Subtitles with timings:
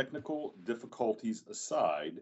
[0.00, 2.20] technical difficulties aside,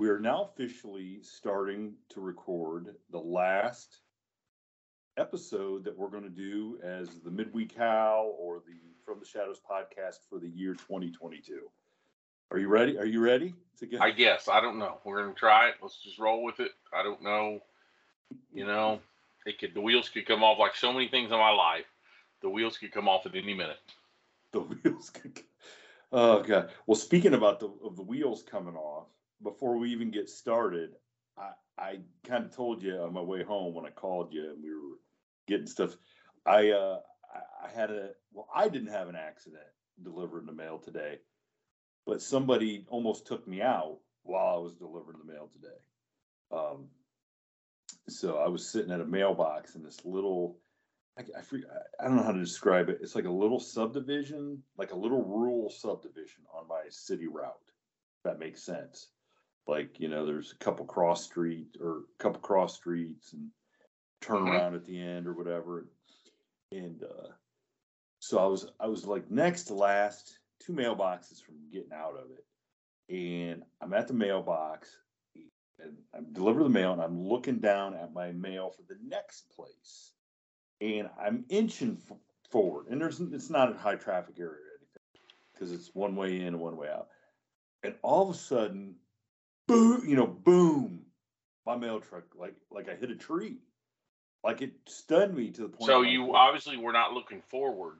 [0.00, 4.00] we are now officially starting to record the last
[5.16, 8.74] episode that we're going to do as the midweek how or the
[9.06, 11.60] from the shadows podcast for the year 2022
[12.50, 12.98] are you ready?
[12.98, 14.48] Are you ready to get i guess.
[14.48, 14.98] I don't know.
[15.04, 15.74] We're going to try it.
[15.80, 16.72] Let's just roll with it.
[16.92, 17.60] I don't know.
[18.52, 18.98] You know
[19.46, 21.86] it could the wheels could come off like so many things in my life.
[22.42, 23.78] The wheels could come off at any minute.
[24.50, 25.40] The wheels could
[26.14, 29.08] oh god well speaking about the of the wheels coming off
[29.42, 30.90] before we even get started
[31.36, 34.62] i i kind of told you on my way home when i called you and
[34.62, 34.96] we were
[35.46, 35.96] getting stuff.
[36.46, 36.98] I uh,
[37.62, 39.62] I had a well, I didn't have an accident
[40.02, 41.18] delivering the mail today,
[42.06, 45.76] but somebody almost took me out while I was delivering the mail today.
[46.52, 46.86] Um,
[48.08, 50.58] so I was sitting at a mailbox in this little.
[51.18, 51.42] I, I,
[52.00, 52.98] I don't know how to describe it.
[53.00, 57.54] It's like a little subdivision, like a little rural subdivision on my city route.
[58.24, 59.08] that makes sense.
[59.66, 63.48] Like you know, there's a couple cross street or a couple cross streets and
[64.20, 64.48] turn mm-hmm.
[64.48, 65.86] around at the end or whatever.
[66.72, 67.28] And uh,
[68.18, 72.30] so I was I was like next to last, two mailboxes from getting out of
[72.30, 72.44] it.
[73.14, 74.96] And I'm at the mailbox
[75.78, 79.50] and I'm delivering the mail and I'm looking down at my mail for the next
[79.54, 80.13] place.
[80.84, 82.16] And I'm inching f-
[82.50, 82.88] forward.
[82.90, 86.48] And there's it's not a high traffic area or anything because it's one way in
[86.48, 87.08] and one way out.
[87.82, 88.96] And all of a sudden,
[89.66, 91.06] boom, you know, boom,
[91.64, 93.56] my mail truck like like I hit a tree.
[94.42, 95.86] Like it stunned me to the point.
[95.86, 97.96] So you like, obviously were not looking forward.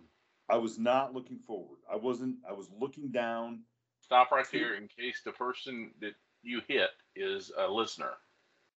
[0.51, 1.79] I was not looking forward.
[1.91, 2.37] I wasn't.
[2.47, 3.61] I was looking down.
[4.03, 6.13] Stop right to, there in case the person that
[6.43, 8.13] you hit is a listener.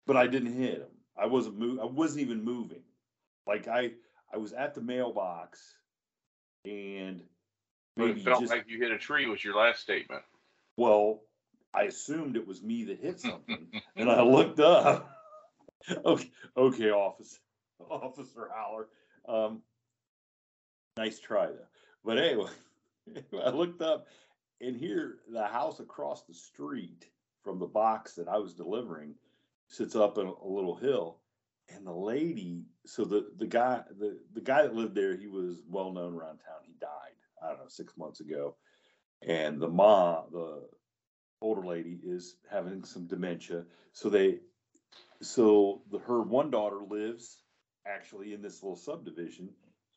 [0.06, 0.94] But I didn't hit him.
[1.16, 1.80] I wasn't move.
[1.80, 2.82] I wasn't even moving.
[3.46, 3.92] Like I,
[4.32, 5.60] I was at the mailbox,
[6.64, 7.22] and
[7.96, 9.26] but it felt just, like you hit a tree.
[9.26, 10.22] Was your last statement?
[10.76, 11.20] Well,
[11.72, 15.10] I assumed it was me that hit something, and I looked up.
[16.04, 17.38] okay, okay, officer.
[17.90, 18.88] Officer Howler.
[19.28, 19.62] Um,
[20.96, 21.68] nice try though.
[22.04, 22.50] But anyway,
[23.44, 24.06] I looked up
[24.60, 27.06] and here the house across the street
[27.42, 29.14] from the box that I was delivering
[29.68, 31.18] sits up in a little hill.
[31.68, 35.62] And the lady, so the, the guy, the, the guy that lived there, he was
[35.68, 36.60] well known around town.
[36.64, 38.56] He died, I don't know, six months ago.
[39.26, 40.68] And the mom, the
[41.40, 43.64] older lady, is having some dementia.
[43.92, 44.38] So they,
[45.22, 47.42] so the, her one daughter lives
[47.86, 49.48] actually in this little subdivision.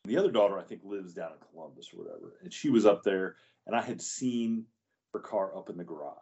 [0.06, 2.36] The other daughter, I think, lives down in Columbus or whatever.
[2.42, 4.64] And she was up there, and I had seen
[5.12, 6.16] her car up in the garage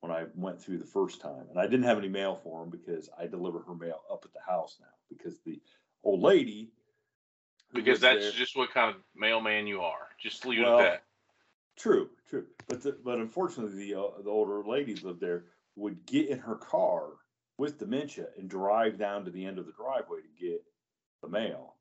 [0.00, 1.44] when I went through the first time.
[1.50, 4.32] And I didn't have any mail for him because I deliver her mail up at
[4.32, 5.60] the house now because the
[6.04, 6.70] old lady.
[7.72, 10.08] Because that's there, just what kind of mailman you are.
[10.22, 11.02] Just leave well, it at that.
[11.76, 12.46] True, true.
[12.68, 16.54] But the, but unfortunately, the uh, the older ladies lived there would get in her
[16.54, 17.08] car
[17.58, 20.62] with dementia and drive down to the end of the driveway to get
[21.22, 21.74] the mail,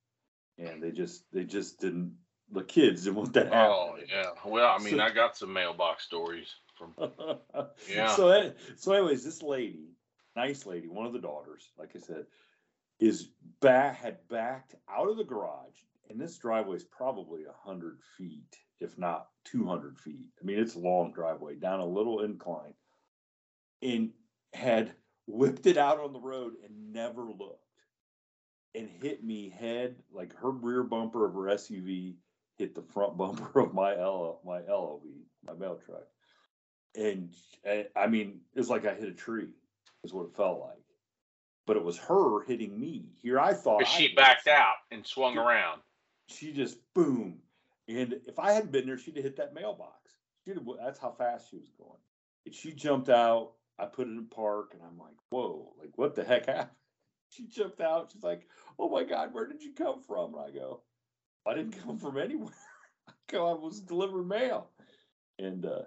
[0.58, 2.16] and they just they just didn't.
[2.52, 3.54] The kids didn't want that.
[3.54, 4.31] Oh yeah.
[4.44, 6.54] Well, I mean, so, I got some mailbox stories
[6.96, 7.68] from.
[7.90, 8.16] yeah.
[8.16, 9.90] So eh, so anyways, this lady,
[10.35, 12.25] nice lady, one of the daughters, like I said,
[13.00, 13.29] is
[13.62, 15.75] back had backed out of the garage,
[16.09, 20.29] and this driveway is probably a hundred feet, if not two hundred feet.
[20.41, 22.74] I mean, it's a long driveway down a little incline,
[23.81, 24.12] and
[24.53, 24.94] had
[25.28, 27.62] whipped it out on the road and never looked
[28.75, 32.16] and hit me head like her rear bumper of her SUV
[32.57, 35.01] hit the front bumper of my L my LOV
[35.45, 36.03] my mail truck,
[36.97, 37.29] and
[37.95, 39.50] I mean it's like I hit a tree
[40.03, 40.83] is what it felt like,
[41.66, 43.06] but it was her hitting me.
[43.22, 45.81] Here I thought she I backed out and swung she, around.
[46.28, 47.39] She just boom,
[47.88, 50.12] and if I hadn't been there, she'd have hit that mailbox.
[50.44, 52.00] She'd have, that's how fast she was going.
[52.45, 53.53] And she jumped out.
[53.77, 55.74] I put it in park, and I'm like, "Whoa!
[55.80, 56.69] Like what the heck happened?"
[57.30, 58.12] She jumped out.
[58.13, 58.48] She's like,
[58.80, 60.36] oh my God, where did you come from?
[60.36, 60.81] And I go,
[61.45, 62.53] I didn't come from anywhere.
[63.09, 64.69] I go, I was delivering mail.
[65.38, 65.81] And, uh,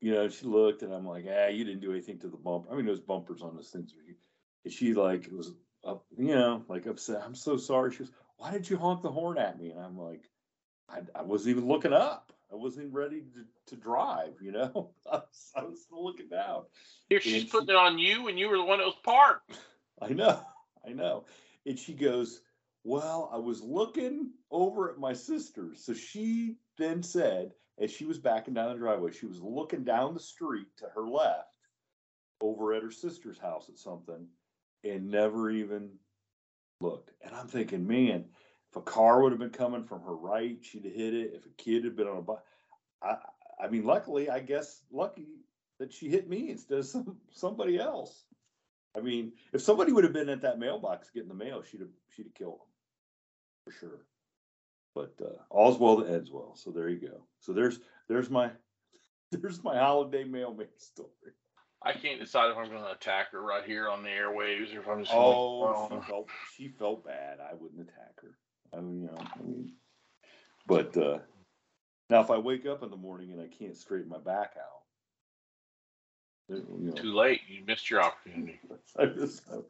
[0.00, 2.72] you know, she looked and I'm like, ah, you didn't do anything to the bumper.
[2.72, 3.92] I mean, there's bumpers on those things.
[4.64, 5.52] And she like was
[5.84, 7.22] up, you know, like upset.
[7.24, 7.92] I'm so sorry.
[7.92, 9.70] She goes, why did you honk the horn at me?
[9.70, 10.24] And I'm like,
[10.88, 12.32] I, I wasn't even looking up.
[12.52, 14.90] I wasn't ready to, to drive, you know.
[15.12, 16.64] I was, I was still looking down.
[17.08, 18.98] Here she's and putting she, it on you, and you were the one that was
[19.04, 19.56] parked.
[20.02, 20.40] I know,
[20.86, 21.26] I know.
[21.66, 22.40] And she goes,
[22.82, 25.72] Well, I was looking over at my sister.
[25.76, 30.14] So she then said, as she was backing down the driveway, she was looking down
[30.14, 31.48] the street to her left
[32.40, 34.26] over at her sister's house at something
[34.84, 35.90] and never even
[36.80, 37.12] looked.
[37.22, 38.26] And I'm thinking, man,
[38.70, 41.32] if a car would have been coming from her right, she'd have hit it.
[41.34, 42.38] If a kid had been on a bike,
[43.02, 43.16] I,
[43.62, 45.40] I mean, luckily, I guess lucky
[45.78, 48.24] that she hit me instead of some, somebody else.
[48.96, 51.90] I mean, if somebody would have been at that mailbox getting the mail, she'd have
[52.14, 52.66] she'd have killed him
[53.64, 54.06] for sure.
[54.94, 56.56] But uh, all's well that ends well.
[56.56, 57.24] So there you go.
[57.38, 57.78] So there's
[58.08, 58.50] there's my
[59.30, 61.34] there's my holiday mailman story.
[61.82, 64.80] I can't decide if I'm going to attack her right here on the airwaves or
[64.80, 65.14] if I'm just.
[65.14, 67.38] Oh, she felt she felt bad.
[67.40, 68.36] I wouldn't attack her.
[68.76, 69.72] I mean, you know, I mean,
[70.66, 71.18] but uh,
[72.10, 74.79] now if I wake up in the morning and I can't straighten my back out,
[76.56, 77.40] you know, too late.
[77.48, 78.60] You missed your opportunity.
[78.98, 79.64] I just, That's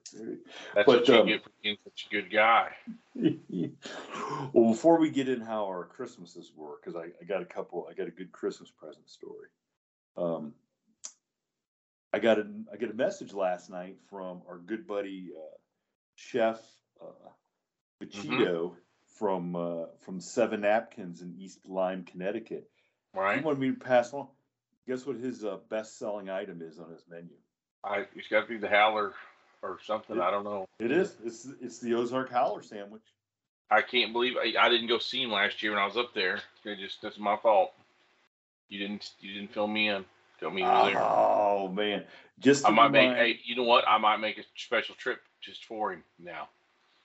[0.75, 2.71] But, what you um, get for being such a good guy.
[4.53, 7.87] well, before we get in how our Christmases were, because I, I got a couple,
[7.91, 9.49] I got a good Christmas present story.
[10.17, 10.55] Um,
[12.13, 15.57] I got a I got a message last night from our good buddy uh,
[16.17, 16.61] Chef
[17.01, 17.29] uh,
[18.03, 18.73] Bachito
[19.17, 22.69] from uh, from Seven Napkins in East Lyme, Connecticut.
[23.13, 23.45] He Right?
[23.45, 24.27] wanted me to pass on.
[24.91, 27.31] Guess what his uh, best selling item is on his menu?
[27.85, 29.13] I, it's got to be the howler
[29.63, 30.21] or something.
[30.21, 30.67] I don't know.
[30.81, 31.15] It is.
[31.25, 33.05] It's it's the Ozark Howler sandwich.
[33.71, 36.13] I can't believe I, I didn't go see him last year when I was up
[36.13, 36.41] there.
[36.65, 37.71] It just that's my fault.
[38.69, 40.05] You didn't you didn't fill me in.
[40.41, 40.99] Fill me in there.
[40.99, 42.03] Oh man,
[42.41, 43.15] just I might make.
[43.15, 43.85] Hey, you know what?
[43.87, 46.49] I might make a special trip just for him now.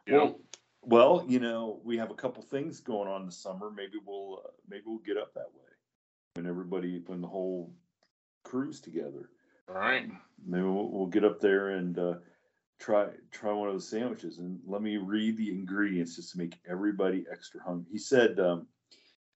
[0.06, 0.40] You well, know?
[0.82, 3.70] well, you know, we have a couple things going on this summer.
[3.70, 5.70] Maybe we'll uh, maybe we'll get up that way
[6.34, 7.72] when everybody when the whole
[8.44, 9.30] crew's together.
[9.68, 10.08] All right.
[10.44, 12.14] Maybe we'll, we'll get up there and uh,
[12.78, 14.38] try try one of those sandwiches.
[14.38, 17.86] And let me read the ingredients just to make everybody extra hungry.
[17.90, 18.66] He said um,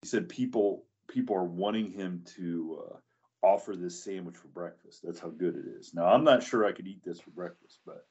[0.02, 5.00] he said people people are wanting him to uh, offer this sandwich for breakfast.
[5.02, 5.94] That's how good it is.
[5.94, 8.06] Now I'm not sure I could eat this for breakfast, but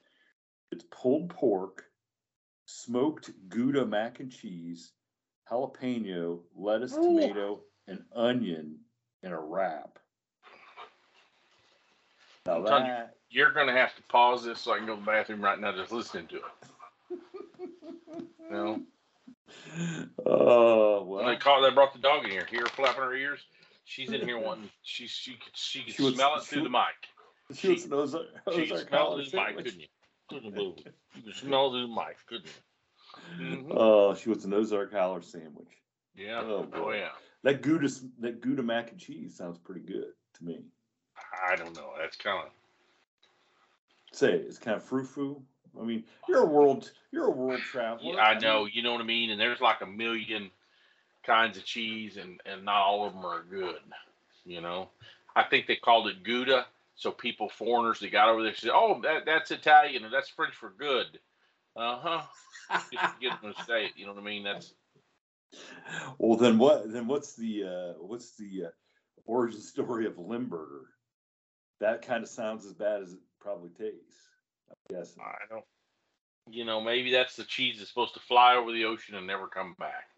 [0.72, 1.86] it's pulled pork,
[2.66, 4.92] smoked Gouda mac and cheese,
[5.50, 7.20] jalapeno, lettuce, Ooh.
[7.20, 8.76] tomato, and onion
[9.24, 10.00] in a wrap.
[12.46, 14.96] Now I'm telling you, that You're gonna have to pause this so I can go
[14.96, 16.44] to the bathroom right now just listening to it.
[18.52, 18.82] Know?
[20.26, 21.26] Oh well.
[21.26, 22.46] they call, they brought the dog in here.
[22.50, 23.40] Hear her flapping her ears.
[23.86, 24.70] She's in here wanting.
[24.84, 27.58] She she could she could She was- smell it she through the mic.
[27.58, 29.66] She was an Ozark, She could smell it through the mic, sandwich.
[29.66, 29.88] couldn't you?
[30.86, 30.94] It.
[31.16, 32.52] You could smell through the mic, couldn't you?
[33.68, 33.68] Mhm.
[33.76, 35.68] Oh, she was an Ozark Howler sandwich.
[36.16, 36.42] Yeah.
[36.44, 36.98] Oh, Oh, boy.
[36.98, 37.10] yeah.
[37.44, 40.62] That Gouda, that Gouda mac and cheese sounds pretty good to me.
[41.50, 41.92] I don't know.
[42.00, 42.52] That's kind of.
[44.18, 45.42] Say it's kind of frou frou.
[45.80, 48.14] I mean, you're a world, you're a world traveler.
[48.14, 48.66] Yeah, I know.
[48.66, 49.32] You know what I mean.
[49.32, 50.52] And there's like a million
[51.26, 53.80] kinds of cheese, and and not all of them are good.
[54.46, 54.90] You know,
[55.36, 59.02] I think they called it Gouda, so people, foreigners that got over there said, "Oh,
[59.02, 61.20] that that's Italian or that's French for good."
[61.76, 62.22] Uh huh.
[62.92, 63.94] Just get them to say it.
[63.96, 64.44] You know what I mean?
[64.44, 64.76] That's
[66.18, 66.92] Well, then what?
[66.92, 68.70] Then what's the uh, what's the uh,
[69.26, 70.88] origin story of Limburger?
[71.80, 74.16] That kind of sounds as bad as it probably tastes.
[74.70, 75.16] I guess.
[75.20, 75.66] I don't.
[76.50, 79.48] You know, maybe that's the cheese that's supposed to fly over the ocean and never
[79.48, 80.10] come back.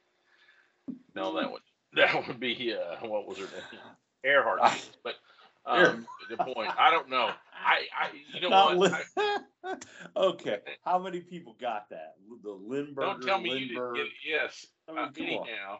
[1.14, 1.62] No, that would
[1.94, 3.82] that would be uh, what was her name?
[4.24, 4.60] Earhart.
[5.04, 5.16] But
[5.66, 7.32] um, the point, I don't know.
[7.66, 8.92] I, I you know Not what?
[9.18, 9.76] Lin- I,
[10.18, 12.16] okay, how many people got that?
[12.44, 13.06] The Lindbergh.
[13.06, 14.12] don't tell me you didn't get it.
[14.26, 14.68] Yes.
[14.88, 15.48] I Uh, mean, on.
[15.48, 15.80] anyhow,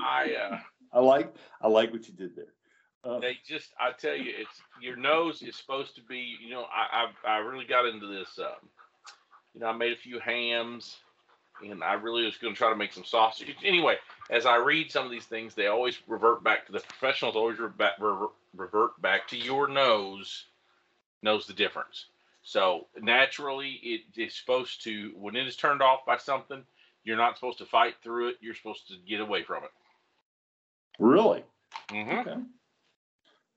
[0.00, 0.58] I uh,
[0.92, 2.54] I like I like what you did there.
[3.04, 6.36] Uh, they just I tell you, it's your nose is supposed to be.
[6.42, 8.38] You know, I I, I really got into this.
[8.38, 8.68] Um,
[9.54, 10.96] you know, I made a few hams,
[11.62, 13.54] and I really was going to try to make some sausage.
[13.64, 13.96] Anyway,
[14.30, 17.36] as I read some of these things, they always revert back to the professionals.
[17.36, 17.92] Always revert back,
[18.54, 20.46] revert back to your nose
[21.22, 22.06] knows the difference.
[22.42, 26.64] So naturally, it is supposed to when it is turned off by something,
[27.04, 28.36] you're not supposed to fight through it.
[28.40, 29.70] You're supposed to get away from it.
[30.98, 31.44] really?
[31.90, 32.34] hmm Okay.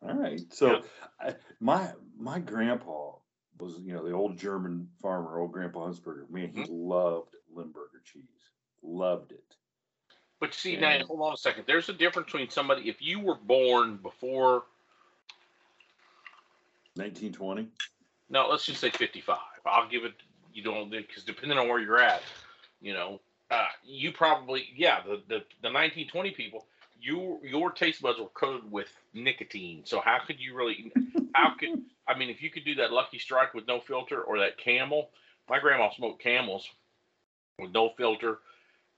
[0.02, 0.42] All right.
[0.52, 0.84] So
[1.20, 3.12] I, my my grandpa
[3.60, 6.30] was you know the old German farmer, old Grandpa Hunsberger.
[6.30, 8.24] Man, he loved Limburger cheese.
[8.82, 9.56] Loved it.
[10.40, 10.98] But see, Yeah.
[10.98, 11.64] now hold on a second.
[11.68, 14.64] There's a difference between somebody if you were born before.
[16.96, 17.68] 1920.
[18.30, 19.38] No, let's just say 55.
[19.66, 20.14] I'll give it.
[20.54, 22.22] You don't because depending on where you're at,
[22.80, 23.20] you know,
[23.50, 26.66] uh, you probably yeah the, the the 1920 people.
[27.00, 29.82] Your your taste buds were coated with nicotine.
[29.86, 30.92] So how could you really?
[31.36, 34.40] How could I mean if you could do that Lucky Strike with no filter or
[34.40, 35.10] that Camel?
[35.50, 36.68] My grandma smoked Camels
[37.60, 38.38] with no filter.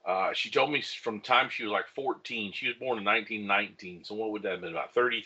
[0.05, 2.51] Uh, she told me from the time she was like 14.
[2.53, 4.03] She was born in 1919.
[4.03, 5.25] So what would that have been about 30?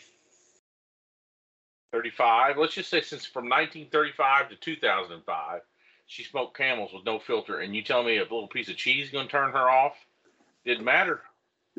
[1.92, 2.58] 35.
[2.58, 5.60] Let's just say since from 1935 to 2005,
[6.06, 7.60] she smoked camels with no filter.
[7.60, 9.94] And you tell me a little piece of cheese is going to turn her off?
[10.64, 11.22] Didn't matter.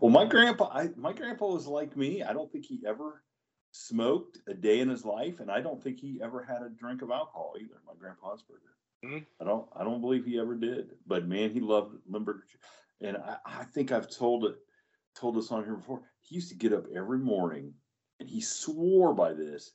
[0.00, 2.22] well, my grandpa, I, my grandpa was like me.
[2.22, 3.22] I don't think he ever
[3.72, 7.02] smoked a day in his life, and I don't think he ever had a drink
[7.02, 7.80] of alcohol either.
[7.86, 8.72] My grandpa Asperger.
[9.04, 9.26] Mhm.
[9.40, 10.92] I don't, I don't believe he ever did.
[11.06, 12.46] But man, he loved Limburger,
[13.02, 14.56] and I, I think I've told it,
[15.14, 16.00] told this on here before.
[16.22, 17.74] He used to get up every morning,
[18.20, 19.72] and he swore by this,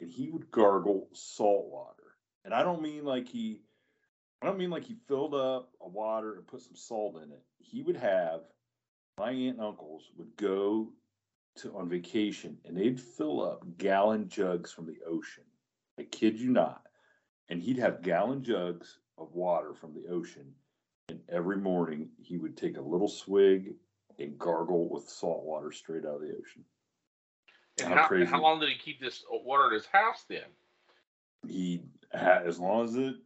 [0.00, 2.16] and he would gargle salt water.
[2.44, 3.62] And I don't mean like he,
[4.42, 7.42] I don't mean like he filled up a water and put some salt in it.
[7.58, 8.42] He would have
[9.18, 10.92] my aunt and uncles would go
[11.56, 15.44] to on vacation and they'd fill up gallon jugs from the ocean.
[15.98, 16.82] I kid you not.
[17.48, 20.52] And he'd have gallon jugs of water from the ocean.
[21.08, 23.74] And every morning he would take a little swig
[24.18, 26.64] and gargle with salt water straight out of the ocean.
[27.82, 30.44] And How how, how long did he keep this water at his house then?
[31.46, 33.16] He had as long as it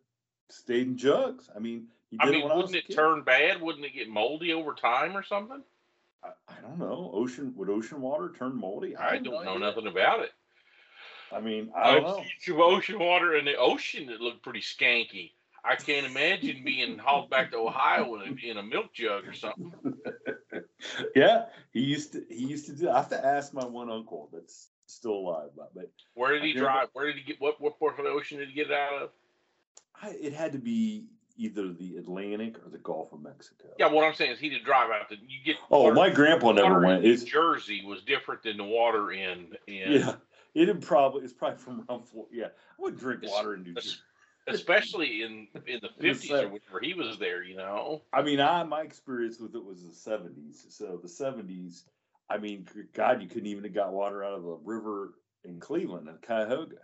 [0.49, 1.51] stayed in jugs.
[1.55, 1.89] I mean,
[2.19, 3.61] I mean, it when I was wouldn't a it turn bad?
[3.61, 5.63] Wouldn't it get moldy over time or something?
[6.25, 7.11] I, I don't know.
[7.13, 8.97] Ocean would ocean water turn moldy?
[8.97, 10.33] I no don't know nothing about it.
[11.31, 12.25] I mean, I don't I've know.
[12.41, 15.33] some ocean water in the ocean that looked pretty skanky.
[15.65, 19.35] I can't imagine being hauled back to Ohio in a, in a milk jug or
[19.35, 19.73] something.
[21.15, 22.25] yeah, he used to.
[22.29, 22.91] He used to do.
[22.91, 26.53] I have to ask my one uncle that's still alive, but, but Where did he
[26.53, 26.89] drive?
[26.93, 27.41] Where did he get?
[27.41, 29.11] What what part of the ocean did he get it out of?
[30.01, 31.07] I, it had to be
[31.37, 33.69] either the Atlantic or the Gulf of Mexico.
[33.79, 35.09] Yeah, what I'm saying is he did drive out.
[35.11, 37.05] To, you get Oh, water- my grandpa never went.
[37.05, 40.15] in It's Jersey was different than the water in in yeah.
[40.55, 42.35] It probably it's probably from around Florida.
[42.35, 43.97] Yeah, I would drink water in New Jersey.
[44.49, 47.43] Especially in in the fifties or whenever he was there.
[47.43, 50.67] You know, I mean, I my experience with it was the seventies.
[50.69, 51.85] So the seventies,
[52.29, 55.15] I mean, God, you couldn't even have got water out of the river
[55.45, 56.77] in Cleveland and Cuyahoga.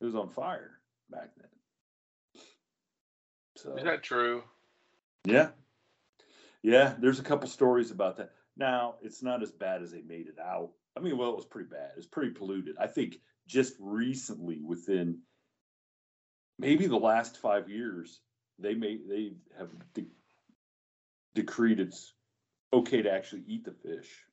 [0.00, 2.42] It was on fire back then.
[3.56, 4.42] So is that true?
[5.24, 5.48] yeah,
[6.62, 6.94] yeah.
[6.98, 8.32] There's a couple stories about that.
[8.56, 10.70] Now it's not as bad as they made it out.
[10.96, 11.92] I mean, well, it was pretty bad.
[11.96, 12.76] It's pretty polluted.
[12.78, 15.18] I think just recently, within
[16.60, 18.20] maybe the last five years,
[18.58, 20.12] they may they have de-
[21.34, 22.12] decreed it's
[22.72, 24.24] okay to actually eat the fish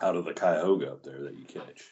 [0.00, 1.90] out of the Cuyahoga up there that you catch.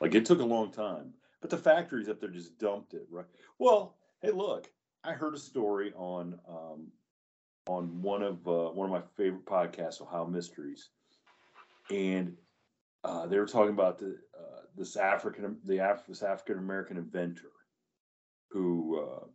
[0.00, 3.06] Like it took a long time, but the factories up there just dumped it.
[3.10, 3.26] Right.
[3.58, 4.70] Well, hey, look,
[5.04, 6.88] I heard a story on um,
[7.68, 10.88] on one of uh, one of my favorite podcasts, Ohio Mysteries,
[11.90, 12.34] and
[13.04, 17.50] uh, they were talking about the uh, this African the Af- this African American inventor
[18.50, 19.26] who uh,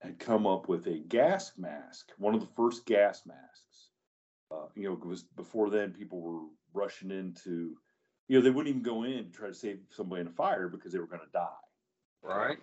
[0.00, 3.88] had come up with a gas mask, one of the first gas masks.
[4.50, 6.40] Uh, you know, it was before then people were
[6.74, 7.76] rushing into,
[8.28, 10.68] you know, they wouldn't even go in to try to save somebody in a fire
[10.68, 11.48] because they were going to die.
[12.22, 12.58] Right.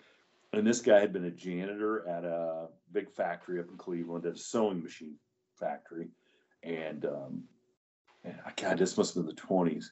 [0.52, 4.34] And this guy had been a janitor at a big factory up in Cleveland, at
[4.34, 5.16] a sewing machine
[5.58, 6.08] factory.
[6.62, 7.44] And, um,
[8.24, 9.86] and I- God, this must have been the 20s.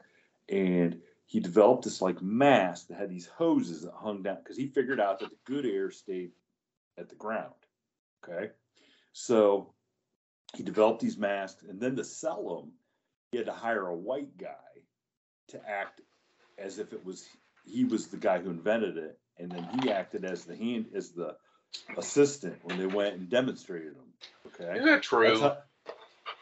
[0.49, 4.67] And he developed this like mask that had these hoses that hung down because he
[4.67, 6.33] figured out that the good air stayed
[6.97, 7.53] at the ground.
[8.25, 8.51] Okay.
[9.13, 9.75] So
[10.57, 11.63] he developed these masks.
[11.69, 12.73] And then to sell them,
[13.31, 14.83] he had to hire a white guy
[15.49, 16.01] to act
[16.57, 17.29] as if it was
[17.67, 21.11] he was the guy who invented it, and then he acted as the hand as
[21.11, 21.37] the
[21.99, 24.07] assistant when they went and demonstrated them.
[24.47, 25.39] Okay, Is that true?
[25.39, 25.59] how-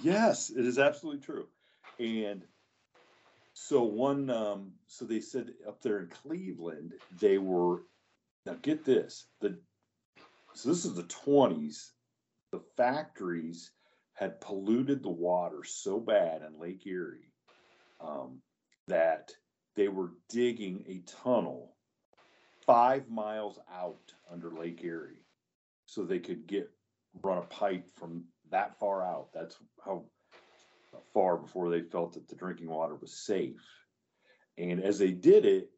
[0.00, 1.48] yes, it is absolutely true.
[1.98, 2.44] And
[3.58, 7.84] so one, um, so they said up there in Cleveland, they were
[8.44, 9.58] now get this the
[10.52, 11.92] so this is the twenties.
[12.52, 13.70] The factories
[14.12, 17.32] had polluted the water so bad in Lake Erie
[17.98, 18.42] um,
[18.88, 19.32] that
[19.74, 21.74] they were digging a tunnel
[22.66, 25.24] five miles out under Lake Erie
[25.86, 26.70] so they could get
[27.22, 29.28] run a pipe from that far out.
[29.32, 30.04] That's how
[31.12, 33.62] far before they felt that the drinking water was safe.
[34.58, 35.70] And as they did it,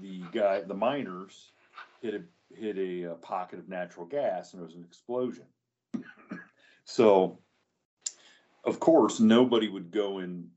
[0.00, 1.52] the guy, the miners,
[2.00, 2.22] hit a
[2.54, 5.44] hit a, uh pocket of natural gas, and there was an explosion.
[6.84, 7.38] so,
[8.64, 10.48] of course, nobody would go and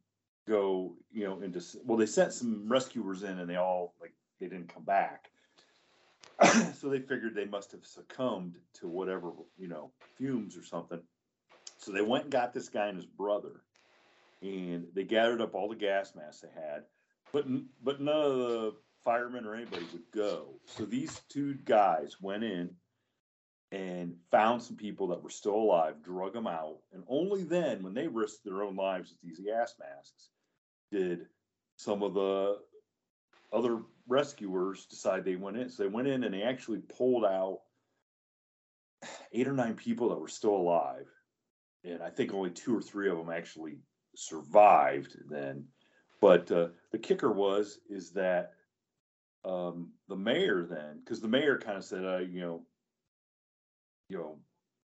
[0.47, 1.61] go, you know, into.
[1.83, 5.29] Well, they sent some rescuers in, and they all like they didn't come back.
[6.75, 11.01] so they figured they must have succumbed to whatever, you know, fumes or something.
[11.79, 13.63] So they went and got this guy and his brother,
[14.41, 16.83] and they gathered up all the gas masks they had,
[17.33, 17.45] but
[17.83, 20.59] but none of the firemen or anybody would go.
[20.65, 22.69] So these two guys went in
[23.71, 27.93] and found some people that were still alive, drug them out, and only then, when
[27.93, 30.29] they risked their own lives with these gas masks,
[30.91, 31.27] did
[31.77, 32.57] some of the
[33.53, 35.69] other rescuers decide they went in.
[35.69, 37.59] So they went in and they actually pulled out
[39.31, 41.07] eight or nine people that were still alive.
[41.83, 43.77] And I think only two or three of them actually
[44.15, 45.65] survived then.
[46.21, 48.53] But uh, the kicker was is that
[49.45, 52.61] um, the mayor then, because the mayor kind of said, uh, you know,
[54.09, 54.39] you know,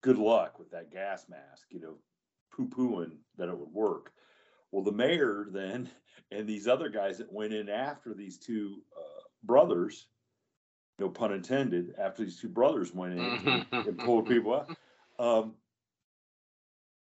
[0.03, 1.95] good luck with that gas mask, you know,
[2.55, 4.13] poo pooing that it would work.
[4.71, 5.89] Well, the mayor then
[6.31, 10.07] and these other guys that went in after these two uh, brothers,
[10.99, 14.77] no pun intended, after these two brothers went in and, and pulled people out,
[15.19, 15.55] um,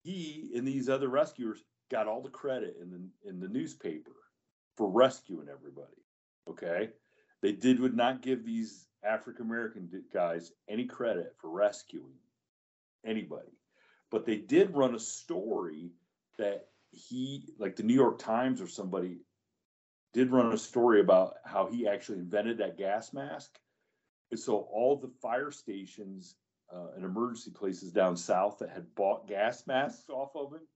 [0.02, 4.12] he and these other rescuers got all the credit in the in the newspaper
[4.76, 6.02] for rescuing everybody.
[6.48, 6.90] Okay,
[7.42, 12.18] they did would not give these African American guys any credit for rescuing
[13.04, 13.52] anybody,
[14.10, 15.90] but they did run a story
[16.38, 19.18] that he, like the New York Times or somebody,
[20.14, 23.58] did run a story about how he actually invented that gas mask.
[24.30, 26.36] And so all the fire stations
[26.74, 30.66] uh, and emergency places down south that had bought gas masks off of him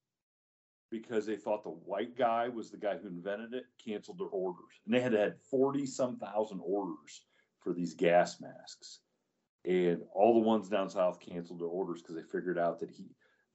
[0.90, 4.80] because they thought the white guy was the guy who invented it canceled their orders.
[4.84, 7.22] And they had had 40 some thousand orders
[7.60, 9.00] for these gas masks.
[9.64, 13.06] And all the ones down south canceled their orders because they figured out that he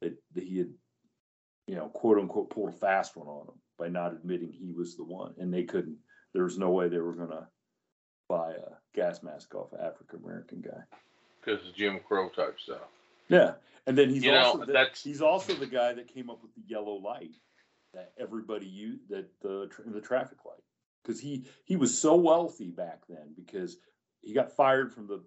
[0.01, 0.70] that, that he had
[1.67, 4.96] you know quote unquote pulled a fast one on them by not admitting he was
[4.96, 5.34] the one.
[5.38, 5.98] And they couldn't
[6.34, 7.48] there was no way they were going to
[8.29, 10.82] buy a gas mask off an african american guy
[11.48, 12.88] because jim crow type stuff.
[13.30, 13.54] Yeah
[13.88, 16.44] and then he's You know, also the, that's- he's also the guy that came up
[16.44, 17.36] with the yellow light
[17.94, 20.62] that everybody used that the the traffic light.
[21.01, 23.77] Because he he was so wealthy back then because
[24.22, 25.24] he got fired from the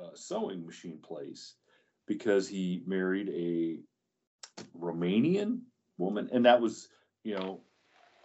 [0.00, 1.54] uh, sewing machine place
[2.06, 3.80] because he married a
[4.78, 5.60] Romanian
[5.98, 6.88] woman and that was
[7.24, 7.60] you know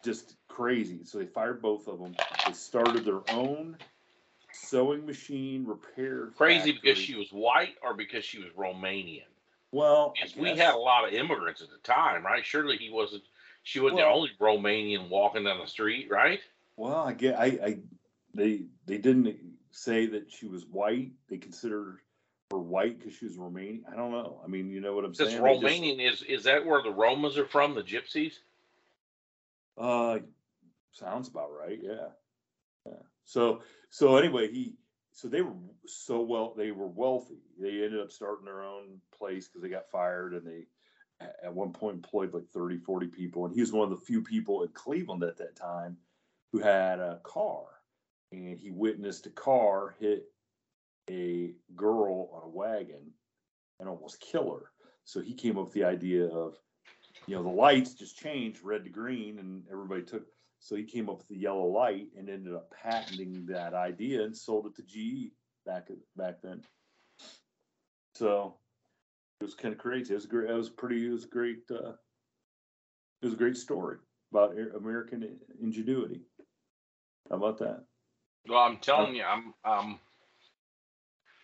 [0.06, 1.04] just crazy.
[1.04, 2.16] So they fired both of them
[2.46, 3.78] they started their own
[4.66, 9.24] sewing machine repair crazy because she was white or because she was romanian
[9.72, 13.24] well we had a lot of immigrants at the time right surely he wasn't
[13.64, 16.40] she wasn't Well- the only romanian walking down the street right
[16.76, 17.78] Well, I get, I, I,
[18.36, 19.36] they, they didn't
[19.72, 21.12] say that she was white.
[21.28, 21.98] They considered
[22.52, 23.82] her white because she was Romanian.
[23.92, 24.40] I don't know.
[24.44, 25.42] I mean, you know what I'm saying?
[25.42, 28.34] They just- Romanian is is that where the Romans are from, the Gypsies?
[29.78, 30.20] Uh,
[30.92, 31.80] sounds about right.
[31.82, 32.10] Yeah.
[33.26, 34.76] So, so anyway, he,
[35.12, 35.54] so they were
[35.86, 37.42] so well, they were wealthy.
[37.60, 40.68] They ended up starting their own place because they got fired and they
[41.44, 43.46] at one point employed like 30, 40 people.
[43.46, 45.98] And he was one of the few people in Cleveland at that time
[46.52, 47.64] who had a car.
[48.32, 50.26] And he witnessed a car hit
[51.10, 53.12] a girl on a wagon
[53.80, 54.72] and almost kill her.
[55.06, 56.58] So he came up with the idea of,
[57.26, 60.26] you know, the lights just changed red to green and everybody took
[60.60, 64.36] so he came up with the yellow light and ended up patenting that idea and
[64.36, 65.32] sold it to GE
[65.66, 66.62] back back then.
[68.16, 68.56] So
[69.40, 70.14] it was kind of crazy.
[70.14, 70.50] It was great.
[70.50, 71.08] It was pretty.
[71.08, 71.60] It was a great.
[71.70, 71.94] Uh,
[73.22, 73.98] it was a great story
[74.32, 76.22] about American ingenuity.
[77.30, 77.84] How about that?
[78.48, 80.00] Well, I'm telling you, I'm um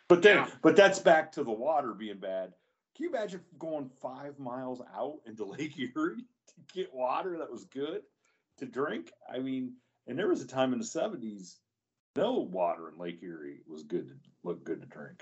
[0.07, 0.49] But then, Yeah.
[0.61, 2.53] but that's back to the water being bad.
[2.95, 7.65] Can you imagine going five miles out into Lake Erie to get water that was
[7.65, 8.01] good
[8.57, 9.11] to drink?
[9.33, 9.73] I mean,
[10.07, 11.57] and there was a time in the seventies,
[12.15, 14.13] no water in Lake Erie was good to
[14.43, 15.21] look good to drink.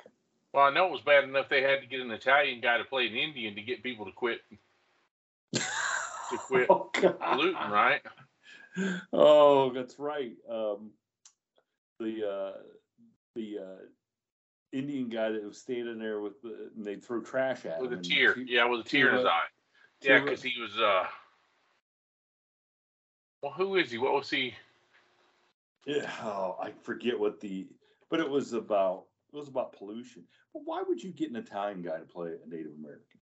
[0.53, 2.83] well, I know it was bad enough they had to get an Italian guy to
[2.83, 4.41] play an Indian to get people to quit
[5.53, 5.59] to
[6.37, 8.01] quit Oh, polluting, right?
[9.11, 10.33] Oh, that's right.
[10.49, 10.91] Um,
[11.99, 12.57] the uh,
[13.35, 13.81] the uh,
[14.73, 17.99] Indian guy that was standing there with the, and they throw trash at With him.
[17.99, 18.37] a tear.
[18.39, 19.41] Yeah, with a tear in his eye.
[20.01, 21.03] Yeah, because he was uh
[23.41, 23.97] well who is he?
[23.97, 24.53] What was he?
[25.85, 27.67] Yeah, oh, I forget what the,
[28.09, 30.23] but it was about it was about pollution.
[30.53, 33.19] But why would you get an Italian guy to play a Native American?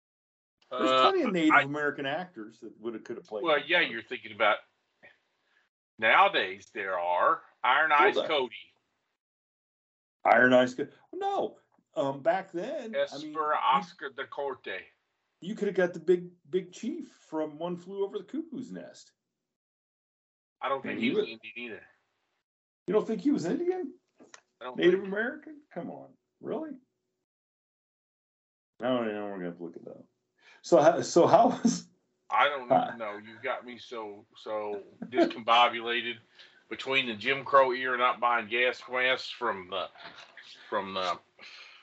[0.71, 3.43] There's Uh, plenty of Native I- American actors that would have could have played.
[3.43, 4.57] well, yeah, you're thinking about
[5.97, 8.55] nowadays there are Iron Eyes Cody,
[10.25, 10.73] Iron Eyes.
[10.73, 11.57] Could, no,
[11.95, 14.71] um, back then, I mean, Esper Oscar de Corti.
[15.41, 19.11] you, could have got the big big chief from One Flew Over the Cuckoo's Nest.
[20.61, 21.81] I don't think he he was Indian either.
[22.87, 23.93] You don't think he was Indian?
[24.61, 25.57] I don't Native think- American?
[25.73, 26.07] Come on,
[26.41, 26.71] really?
[28.79, 30.03] No, no, we're gonna have to look it up.
[30.61, 31.85] So, how, so how was?
[32.29, 33.17] I don't Uh, know.
[33.17, 36.15] You've got me so so discombobulated
[36.69, 39.87] between the Jim Crow era not buying gas masks from the
[40.69, 41.17] from the.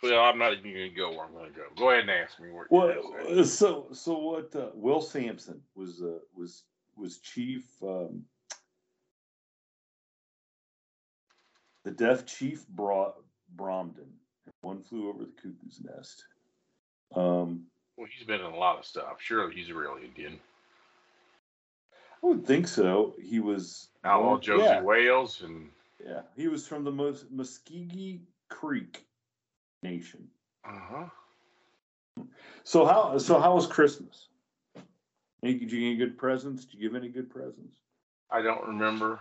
[0.02, 1.64] Well, I'm not even going to go where I'm going to go.
[1.74, 2.66] Go ahead and ask me where.
[2.70, 2.94] Well,
[3.26, 4.54] gonna so so what?
[4.54, 6.64] Uh, Will Sampson was uh, was
[6.96, 8.22] was chief, um,
[11.86, 13.12] the deaf chief Bra-
[13.56, 14.10] Bromden.
[14.62, 16.24] One flew over the cuckoo's nest.
[17.14, 19.18] Um, Well, he's been in a lot of stuff.
[19.20, 20.40] Surely he's a real Indian.
[22.22, 23.14] I would think so.
[23.22, 25.70] He was Outlaw well, Josey yeah, Wales and
[26.04, 26.22] yeah.
[26.34, 28.18] He was from the Mus- Muskogee
[28.48, 29.06] Creek
[29.84, 30.26] Nation.
[30.64, 31.04] uh-huh.
[32.64, 34.26] So how so how was Christmas?
[35.40, 36.64] Did you get any good presents?
[36.64, 37.76] Did you give any good presents?
[38.28, 39.20] I don't remember.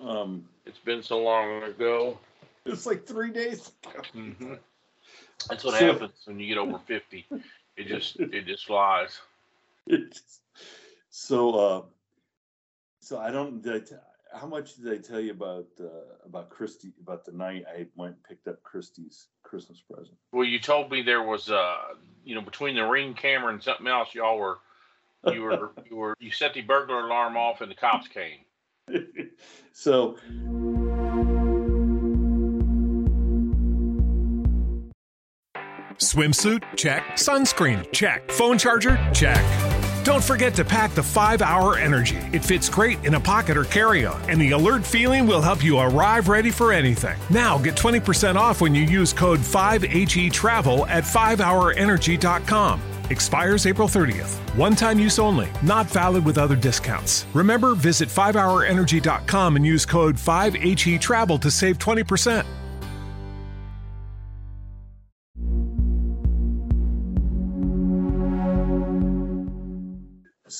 [0.00, 2.18] Um, It's been so long ago.
[2.64, 4.02] it's like three days ago.
[4.12, 4.54] hmm
[5.48, 7.26] That's what So- happens when you get over fifty.
[7.76, 9.18] It just it just flies.
[9.86, 10.40] It just-
[11.10, 11.82] so uh,
[13.00, 13.62] so I don't.
[13.62, 13.94] Did I t-
[14.38, 15.86] how much did I tell you about uh,
[16.24, 20.16] about Christy about the night I went and picked up Christy's Christmas present?
[20.32, 23.88] Well, you told me there was uh you know between the ring camera and something
[23.88, 24.58] else, y'all were
[25.32, 28.38] you were you were you set the burglar alarm off and the cops came.
[29.72, 30.16] so
[36.00, 36.62] Swimsuit?
[36.76, 37.02] Check.
[37.12, 37.90] Sunscreen?
[37.92, 38.30] Check.
[38.30, 38.96] Phone charger?
[39.12, 39.44] Check.
[40.02, 42.16] Don't forget to pack the 5 Hour Energy.
[42.32, 45.62] It fits great in a pocket or carry on, and the alert feeling will help
[45.62, 47.18] you arrive ready for anything.
[47.28, 52.80] Now get 20% off when you use code 5HE Travel at 5hourenergy.com.
[53.10, 54.38] Expires April 30th.
[54.56, 57.26] One time use only, not valid with other discounts.
[57.34, 62.46] Remember, visit 5hourenergy.com and use code 5HE Travel to save 20%.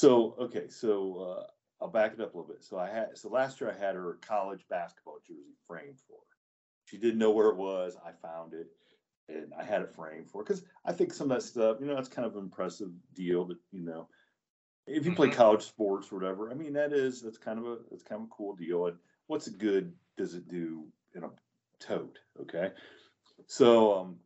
[0.00, 2.62] So okay, so uh, I'll back it up a little bit.
[2.62, 6.36] So I had so last year I had her college basketball jersey framed for her.
[6.84, 7.96] She didn't know where it was.
[8.02, 8.68] I found it,
[9.30, 11.94] and I had it framed for because I think some of that stuff, you know,
[11.94, 13.46] that's kind of an impressive deal.
[13.46, 14.08] That you know,
[14.86, 15.34] if you play Mhm.
[15.34, 18.28] college sports or whatever, I mean, that is that's kind of a that's kind of
[18.28, 18.86] a cool deal.
[18.86, 21.30] And what's a good does it do in a
[21.80, 22.20] tote?
[22.40, 22.72] Okay,
[23.46, 24.20] so um,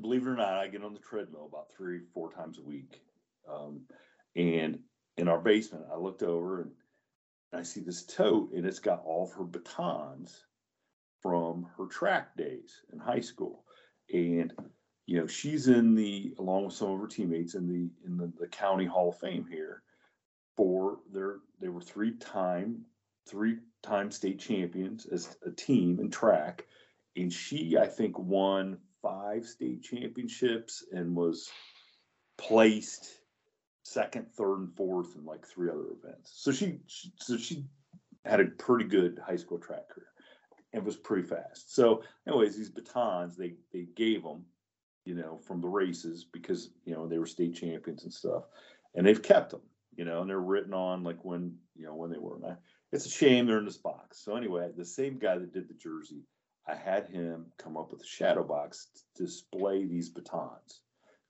[0.00, 3.02] believe it or not, I get on the treadmill about three four times a week.
[3.48, 3.88] Um,
[4.36, 4.84] and
[5.16, 6.72] in our basement, I looked over and
[7.52, 10.46] I see this tote, and it's got all of her batons
[11.20, 13.66] from her track days in high school.
[14.12, 14.52] And
[15.06, 18.32] you know, she's in the along with some of her teammates in the in the,
[18.38, 19.82] the county hall of fame here
[20.56, 22.84] for their they were three time
[23.26, 26.64] three time state champions as a team in track.
[27.16, 31.50] And she, I think, won five state championships and was
[32.38, 33.06] placed
[33.82, 36.32] second, third, and fourth in like three other events.
[36.34, 37.66] So she, she so she
[38.24, 40.06] had a pretty good high school track career
[40.72, 41.74] and was pretty fast.
[41.74, 44.44] So, anyways, these batons they they gave them,
[45.04, 48.44] you know, from the races because you know they were state champions and stuff,
[48.94, 49.62] and they've kept them,
[49.96, 52.36] you know, and they're written on like when you know when they were.
[52.36, 52.56] And I,
[52.92, 54.18] it's a shame they're in this box.
[54.18, 56.22] So anyway, the same guy that did the jersey,
[56.68, 60.80] I had him come up with a shadow box to display these batons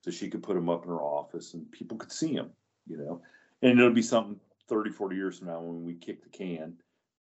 [0.00, 2.50] so she could put them up in her office and people could see them,
[2.87, 3.22] you know.
[3.62, 6.74] And it'll be something 30, 40 years from now when we kick the can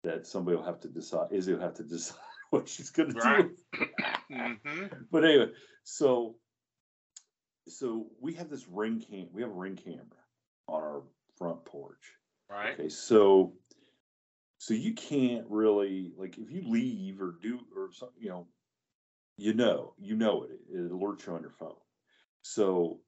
[0.03, 2.17] that somebody will have to decide, Izzy will have to decide
[2.49, 3.49] what she's going Right.
[3.79, 3.85] to
[4.29, 4.55] do.
[4.59, 5.51] hmm But anyway,
[5.83, 6.35] so
[7.67, 10.05] so we have this ring cam, we have a ring camera
[10.67, 11.03] on our
[11.37, 12.13] front porch.
[12.49, 12.73] Right.
[12.73, 13.53] Okay, so
[14.57, 18.47] so you can't really like if you leave or do or something, you know,
[19.37, 20.59] you know, you know it.
[20.69, 21.75] It alerts you on your phone.
[22.43, 22.99] So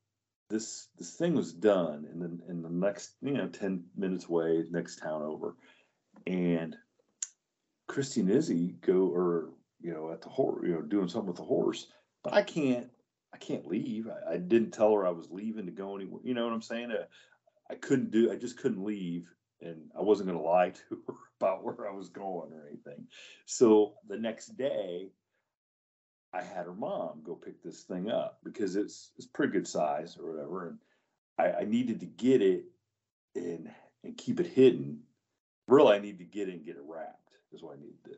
[0.49, 4.63] this this thing was done and then in the next, you know, 10 minutes away,
[4.69, 5.55] next town over.
[6.27, 6.75] And
[7.87, 9.49] Christy and Izzy go or
[9.83, 11.87] you know, at the horse, you know, doing something with the horse.
[12.23, 12.89] But I can't
[13.33, 14.07] I can't leave.
[14.07, 16.21] I, I didn't tell her I was leaving to go anywhere.
[16.23, 16.91] You know what I'm saying?
[16.91, 17.05] Uh,
[17.69, 18.31] I couldn't do.
[18.31, 19.27] I just couldn't leave,
[19.61, 23.07] and I wasn't going to lie to her about where I was going or anything.
[23.45, 25.09] So the next day,
[26.33, 30.17] I had her mom go pick this thing up because it's it's pretty good size
[30.17, 30.77] or whatever, and
[31.37, 32.65] I, I needed to get it
[33.35, 33.69] and
[34.03, 35.01] and keep it hidden.
[35.67, 38.17] Really, I need to get and get it wrapped is what I need to do.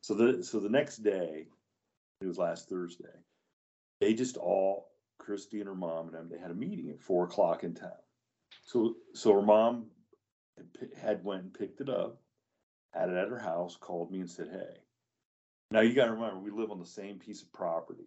[0.00, 1.48] So the so the next day,
[2.20, 3.08] it was last Thursday.
[4.00, 6.28] They just all Christy and her mom and them.
[6.30, 7.90] They had a meeting at four o'clock in town.
[8.64, 9.86] So so her mom
[10.96, 12.20] had went and picked it up,
[12.92, 14.80] had it at her house, called me and said, "Hey."
[15.72, 18.06] Now you got to remember we live on the same piece of property,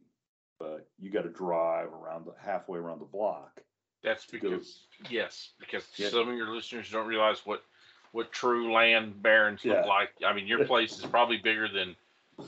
[0.60, 3.62] but you got to drive around the halfway around the block.
[4.02, 6.10] That's to go- because yes, because Yeah.
[6.10, 7.66] some of your listeners don't realize what
[8.12, 9.76] what true land barons Yeah.
[9.76, 10.10] look like.
[10.26, 11.96] I mean, your place is probably bigger than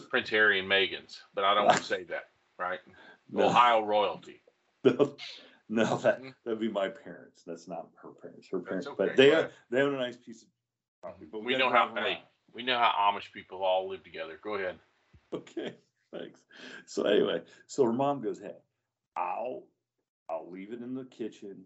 [0.10, 2.80] Prince Harry and Meghan's, but I don't want to say that, right?
[3.34, 3.46] No.
[3.46, 4.42] Ohio royalty.
[4.84, 5.16] No,
[5.86, 6.34] no, that Mhm.
[6.44, 7.44] that'd be my parents.
[7.48, 8.50] That's not her parents.
[8.52, 10.50] Her parents, okay, but they are they own a nice piece of
[11.02, 11.28] property.
[11.32, 12.22] But We gotta know how- hey.
[12.54, 14.38] We know how Amish people all live together.
[14.44, 14.78] Go ahead.
[15.32, 15.74] Okay,
[16.12, 16.42] thanks.
[16.88, 18.58] So anyway, so her mom goes, "Hey,
[19.16, 19.64] I'll
[20.30, 21.64] I'll leave it in the kitchen,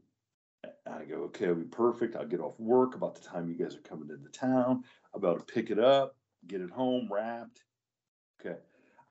[0.88, 2.16] I go, okay, it'll be perfect.
[2.16, 4.84] I'll get off work about the time you guys are coming into town.
[5.20, 6.16] Be able to pick it up,
[6.48, 7.64] get it home wrapped.
[8.40, 8.58] Okay.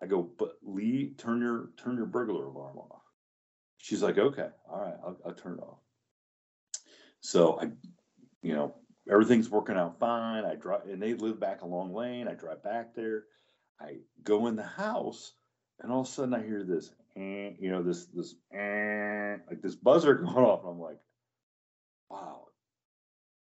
[0.03, 3.03] I go, but Lee, turn your turn your burglar alarm off.
[3.79, 5.79] She's like, okay, all right, I'll, I'll turn it off.
[7.21, 7.71] So I,
[8.43, 8.75] you know,
[9.11, 10.45] everything's working out fine.
[10.45, 12.29] I drive, and they live back a long lane.
[12.29, 13.25] I drive back there.
[13.81, 15.33] I go in the house,
[15.81, 19.63] and all of a sudden I hear this, eh, you know, this this eh, like
[19.63, 20.99] this buzzer going off, and I'm like,
[22.15, 22.45] wow,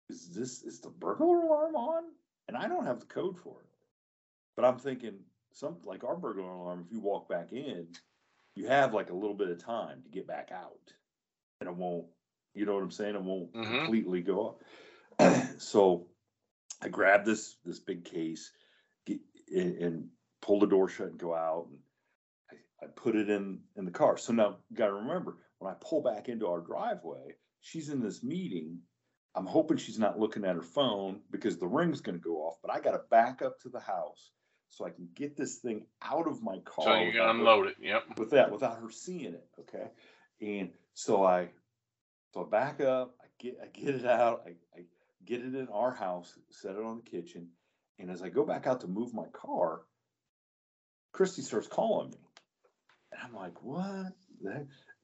[0.08, 2.04] is this is the burglar alarm on?
[2.48, 3.68] And I don't have the code for it,
[4.56, 5.18] but I'm thinking
[5.52, 6.84] some like our burglar alarm.
[6.86, 7.88] If you walk back in,
[8.54, 10.92] you have like a little bit of time to get back out,
[11.60, 12.06] and it won't.
[12.54, 13.14] You know what I'm saying?
[13.14, 13.84] It won't Mhm.
[13.84, 14.58] completely go
[15.18, 15.58] off.
[15.60, 16.06] so
[16.82, 18.52] I grab this this big case,
[19.06, 19.18] get,
[19.54, 20.08] and, and
[20.40, 21.78] pull the door shut and go out, and
[22.50, 24.16] I, I put it in in the car.
[24.16, 28.00] So now you got to remember when I pull back into our driveway, she's in
[28.00, 28.78] this meeting.
[29.34, 32.56] I'm hoping she's not looking at her phone because the ring's going to go off.
[32.62, 34.30] But I got to back up to the house
[34.70, 36.84] so I can get this thing out of my car.
[36.84, 37.76] So you can her- unload it.
[37.80, 38.18] Yep.
[38.18, 39.46] with that without her seeing it.
[39.60, 39.88] Okay.
[40.40, 41.50] And so I
[42.32, 44.84] so I back up, I get I get it out, I, I
[45.24, 47.48] get it in our house, set it on the kitchen.
[47.98, 49.82] And as I go back out to move my car,
[51.12, 52.16] Christy starts calling me.
[53.12, 54.12] And I'm like, what?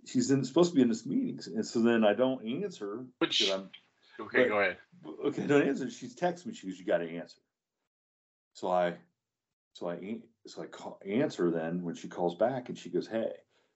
[0.07, 1.39] The heck?" She's in, supposed to be in this meeting.
[1.55, 3.05] And so then I don't answer.
[3.19, 3.71] Which- I'm
[4.19, 4.79] Okay, But- go ahead.
[5.27, 5.91] okay, don't answer.
[5.91, 6.55] She's texting me.
[6.55, 7.39] She goes, "You got to answer."
[8.55, 8.97] So I,
[9.75, 13.31] so I, so I call, answer then when she calls back, and she goes, "Hey,"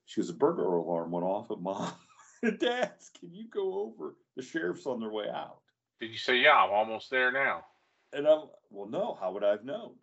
[0.05, 1.93] she goes, "A burglar alarm went off at mom
[2.41, 3.11] and dad's.
[3.19, 4.15] Can you go over?
[4.35, 5.61] The sheriff's on their way out."
[5.99, 6.53] Did you say yeah?
[6.55, 7.65] I'm almost there now.
[8.13, 9.13] And I'm, well, no.
[9.13, 9.93] How would I have known?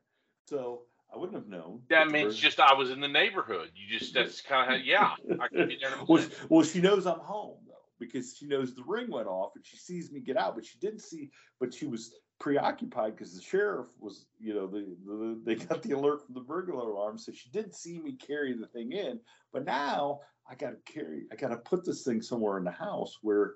[0.46, 0.82] So
[1.12, 1.82] I wouldn't have known.
[1.88, 3.70] That means just I was in the neighborhood.
[3.74, 5.14] You just that's kind of yeah.
[5.40, 5.90] I can be there.
[6.08, 9.52] well, she- well, she knows I'm home though because she knows the ring went off
[9.56, 11.30] and she sees me get out, but she didn't see.
[11.60, 15.92] But she was preoccupied because the sheriff was, you know, the, the they got the
[15.92, 19.18] alert from the burglar alarm, so she didn't see me carry the thing in.
[19.52, 22.70] But now I got to carry, I got to put this thing somewhere in the
[22.70, 23.54] house where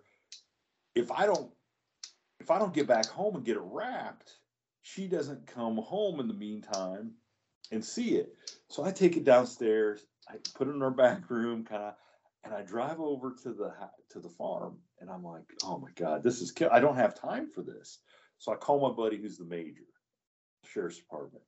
[0.95, 1.53] if I don't,
[2.41, 4.33] if I don't get back home and get it wrapped,
[4.83, 7.13] she doesn't come home in the meantime
[7.73, 8.35] and see it.
[8.69, 10.05] So I take it downstairs.
[10.29, 11.95] I put it in our back room, kind of,
[12.45, 13.73] and I drive over to the
[14.11, 17.49] to the farm, and I'm like, oh my god, this is I don't have time
[17.53, 17.99] for this.
[18.39, 19.87] So I call my buddy who's the major,
[20.65, 21.45] sheriff's department,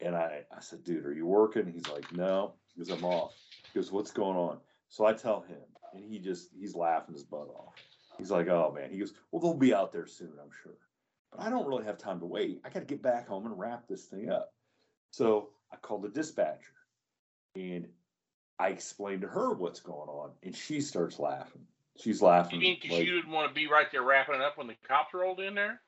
[0.00, 1.66] and I I said, dude, are you working?
[1.72, 2.54] He's like, no.
[2.74, 3.34] because I'm off.
[3.72, 4.58] He goes, what's going on?
[4.88, 5.62] So I tell him,
[5.94, 7.74] and he just he's laughing his butt off.
[8.18, 8.90] He's like, oh man.
[8.90, 10.78] He goes, well, they'll be out there soon, I'm sure.
[11.30, 12.60] But I don't really have time to wait.
[12.64, 14.52] I got to get back home and wrap this thing up.
[15.16, 16.74] So I called the dispatcher
[17.54, 17.88] and
[18.58, 21.62] I explained to her what's going on, and she starts laughing.
[21.96, 22.60] She's laughing.
[22.60, 24.66] You mean 'cause like- you didn't want to be right there wrapping it up when
[24.66, 25.80] the cops rolled in there?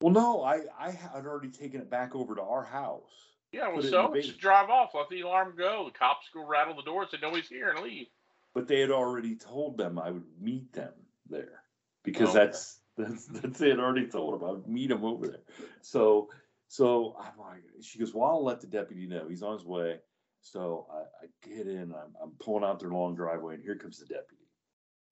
[0.00, 3.34] well, no, I I had already taken it back over to our house.
[3.52, 5.84] Yeah, well, so just drive off, let the alarm go.
[5.86, 8.08] The cops go rattle the door, say nobody's here, and leave.
[8.54, 10.94] but they had already told them I would meet them
[11.28, 11.62] there
[12.02, 12.46] because oh, Okay.
[12.46, 15.44] that's that's that's they had already told them I would meet him over there.
[15.82, 16.30] So
[16.68, 20.00] so I'm like, she goes, well, I'll let the deputy know he's on his way.
[20.42, 23.98] So I, I get in, I'm, I'm pulling out their long driveway, and here comes
[23.98, 24.44] the deputy.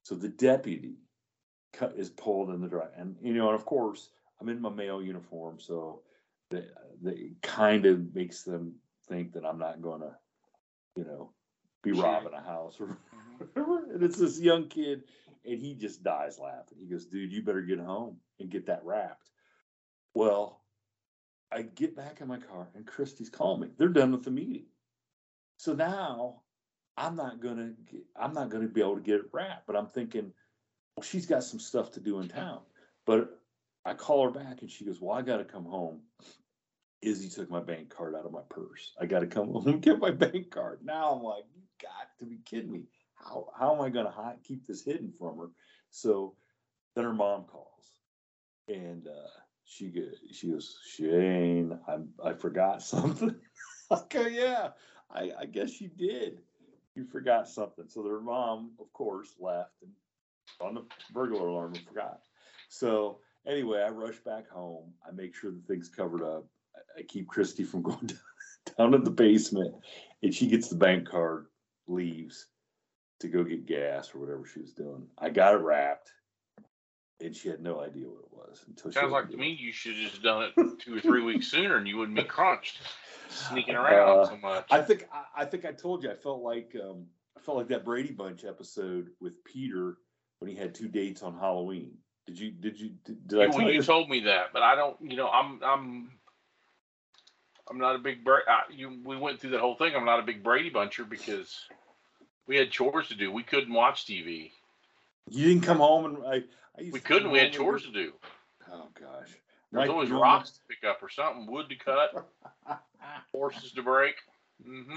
[0.03, 0.99] So the deputy
[1.73, 4.69] cut is pulled in the drive, and you know, and of course, I'm in my
[4.69, 6.03] male uniform, so
[6.51, 8.75] that kind of makes them
[9.09, 10.15] think that I'm not going to,
[10.97, 11.33] you know,
[11.83, 13.45] be robbing a house or mm-hmm.
[13.61, 13.93] whatever.
[13.93, 15.03] And it's this young kid,
[15.45, 16.79] and he just dies laughing.
[16.79, 19.31] He goes, "Dude, you better get home and get that wrapped."
[20.15, 20.61] Well,
[21.55, 23.69] I get back in my car, and Christy's calling me.
[23.79, 24.67] They're done with the meeting,
[25.57, 26.43] so now
[26.97, 29.67] I'm not gonna get, I'm not gonna be able to get it wrapped.
[29.67, 30.33] But I'm thinking,
[30.97, 32.61] well, she's got some stuff to do in town.
[33.07, 33.41] But
[33.85, 36.01] I call her back, and she goes, "Well, I got to come home."
[37.03, 38.95] Izzy took my bank card out of my purse.
[38.99, 40.81] I got to come home and get my bank card.
[40.83, 42.85] Now I'm like, you got to be kidding me.
[43.15, 45.51] How, how am I to hide, keep this hidden from her?
[45.91, 46.35] So
[46.95, 47.91] then her mom calls
[48.69, 53.35] and uh, she goes, she goes, Shane, I'm, I forgot something.
[53.91, 54.69] okay, oh, yeah,
[55.11, 56.41] I, I guess you did.
[56.95, 57.87] You forgot something.
[57.89, 59.91] So their mom, of course, left and
[60.61, 62.21] on the burglar alarm and forgot.
[62.69, 64.93] So anyway, I rush back home.
[65.07, 66.47] I make sure the thing's covered up.
[66.77, 68.19] I, I keep Christy from going down,
[68.79, 69.75] down in the basement,
[70.23, 71.47] and she gets the bank card,
[71.87, 72.47] leaves
[73.21, 75.07] to go get gas or whatever she was doing.
[75.19, 76.13] I got it wrapped,
[77.21, 79.73] and she had no idea what it was until she Sounds like to me you
[79.73, 82.81] should have just done it two or three weeks sooner, and you wouldn't be crunched,
[83.29, 84.67] sneaking around Uh, so much.
[84.71, 87.69] I think I, I think I told you I felt like um, I felt like
[87.69, 89.99] that Brady Bunch episode with Peter
[90.39, 91.93] when he had two dates on Halloween.
[92.27, 92.51] Did you?
[92.53, 92.91] Did you?
[93.05, 93.83] Did, did You, I well, you you?
[93.83, 94.97] told me that, but I don't.
[95.01, 96.11] You know, I'm I'm
[97.71, 99.01] I'm not a big Bra- uh, you.
[99.05, 99.95] We went through that whole thing.
[99.95, 101.67] I'm not a big Brady buncher because
[102.47, 103.31] we had chores to do.
[103.31, 104.51] We couldn't watch TV.
[105.31, 106.43] You didn't come home and I.
[106.79, 107.31] I used We couldn't.
[107.31, 108.13] We had chores to do.
[108.71, 109.29] Oh gosh.
[109.73, 112.27] There's was always you rocks to pick up or something, wood to cut,
[113.33, 114.15] horses to break.
[114.65, 114.95] hmm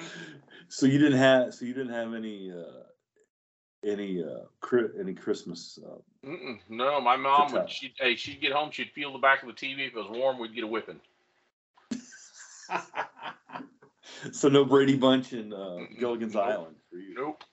[0.67, 1.53] So you didn't have.
[1.53, 2.51] So you didn't have any.
[2.51, 2.83] uh
[3.85, 6.57] any uh cri- any Christmas uh, Mm-mm.
[6.67, 7.69] No, my mom would.
[7.69, 8.71] She hey, she'd get home.
[8.71, 9.87] She'd feel the back of the TV.
[9.87, 10.99] If it was warm, we'd get a whipping.
[14.31, 16.43] so no Brady Bunch in uh, Gilligan's Nope.
[16.43, 17.13] Island for you.
[17.15, 17.43] Nope.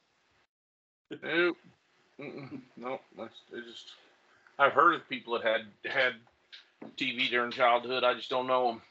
[1.22, 1.56] Nope.
[2.20, 2.60] Mm-mm.
[2.76, 3.00] Nope.
[3.16, 3.92] That's it just.
[4.58, 6.14] I've heard of people that had had
[6.96, 8.04] TV during childhood.
[8.04, 8.82] I just don't know them.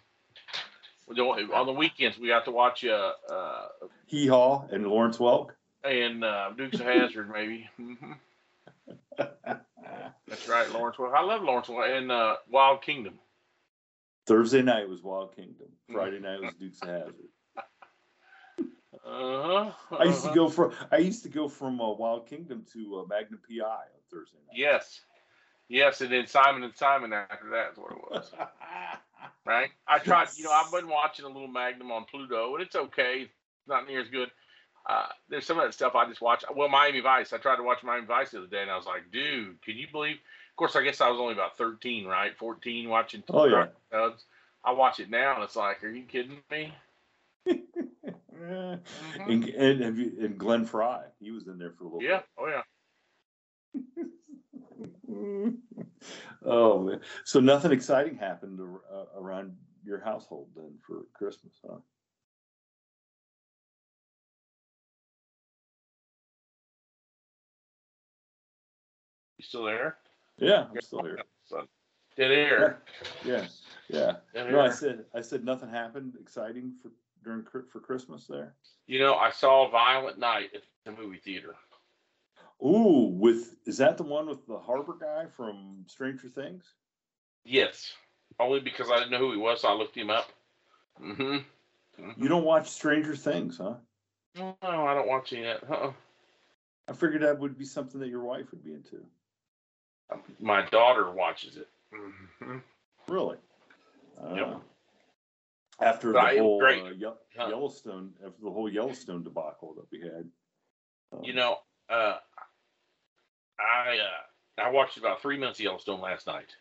[1.53, 3.67] On the weekends, we got to watch uh, uh
[4.07, 5.49] Hee Haw and Lawrence Welk.
[5.83, 7.69] and uh, Dukes of Hazzard, maybe.
[7.77, 8.13] hmm
[9.17, 10.97] That's right, Lawrence.
[10.97, 11.13] Welk.
[11.13, 13.19] I love Lawrence Welk and uh, Wild Kingdom.
[14.25, 15.67] Thursday night was Wild Kingdom.
[15.91, 15.93] Mm.
[15.93, 17.13] Friday night was Dukes of Hazzard.
[19.05, 19.97] Uh huh.
[19.99, 23.07] I used to go from I used to go from uh, Wild Kingdom to uh,
[23.07, 24.55] Magnum PI on Thursday night.
[24.57, 25.01] Yes,
[25.69, 28.31] yes, and then Simon and Simon after that is what it was.
[29.45, 29.69] right?
[29.87, 33.23] I tried, you know, I've been watching a little Magnum on Pluto, and it's okay.
[33.23, 34.29] It's not near as good.
[34.85, 36.43] Uh, there's some of that stuff I just watch.
[36.53, 37.31] Well, Miami Vice.
[37.31, 39.77] I tried to watch Miami Vice the other day, and I was like, dude, can
[39.77, 40.15] you believe?
[40.15, 42.37] Of course, I guess I was only about 13, right?
[42.37, 43.23] 14, watching.
[43.29, 43.67] Oh, yeah.
[44.65, 46.73] I watch it now, and it's like, are you kidding me?
[48.47, 50.99] and, and you and Glenn Frey?
[51.19, 52.21] He was in there for a little Yeah.
[52.37, 52.61] Oh yeah.
[56.45, 57.01] oh man!
[57.25, 61.77] So nothing exciting happened uh, around your household then for Christmas, huh?
[69.37, 69.97] You still there?
[70.37, 71.19] Yeah, I'm still here.
[72.15, 72.83] Dead air.
[73.25, 73.45] Yeah,
[73.89, 74.13] yeah.
[74.33, 76.91] Dead No, I said I said nothing happened exciting for
[77.23, 78.53] during for Christmas there.
[78.85, 81.55] You know, I saw Violent Night at the movie theater.
[82.63, 86.63] Ooh, with is that the one with the Harbour guy from Stranger Things?
[87.43, 87.91] Yes,
[88.39, 90.31] only because I didn't know who he was, so I looked him up.
[91.01, 92.09] Mm-hmm.
[92.21, 93.75] You don't watch Stranger Things, huh?
[94.35, 95.69] No, I don't watch any of that.
[95.71, 95.93] Uh-uh.
[96.87, 99.03] I figured that would be something that your wife would be into.
[100.39, 101.67] My daughter watches it.
[101.93, 102.57] hmm
[103.07, 103.37] Really?
[104.35, 104.47] Yep.
[104.47, 104.59] Uh,
[105.83, 107.05] After the whole uh, Ye-
[107.37, 107.47] Huh.
[107.49, 110.29] Yellowstone, after the whole Yellowstone debacle that we had.
[111.11, 111.57] Um, You know,
[111.89, 112.17] uh,
[113.59, 116.55] I uh, I watched about three minutes of Yellowstone last night.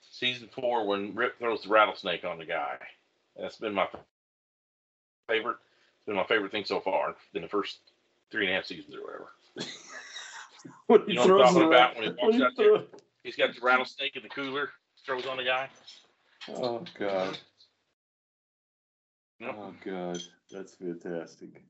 [0.00, 2.76] Season four, when Rip throws the rattlesnake on the guy.
[3.36, 3.86] That's been my
[5.28, 5.56] favorite.
[5.98, 7.78] It's been my favorite thing so far in the first
[8.30, 9.28] three and a half seasons or whatever.
[11.06, 13.00] he You know what I'm throws talking the about when he walks out there?
[13.22, 14.70] He's got the rattlesnake in the cooler,
[15.04, 15.68] throws on the guy.
[16.48, 17.38] Oh god!
[19.40, 19.54] Yep.
[19.56, 21.62] Oh god, that's fantastic.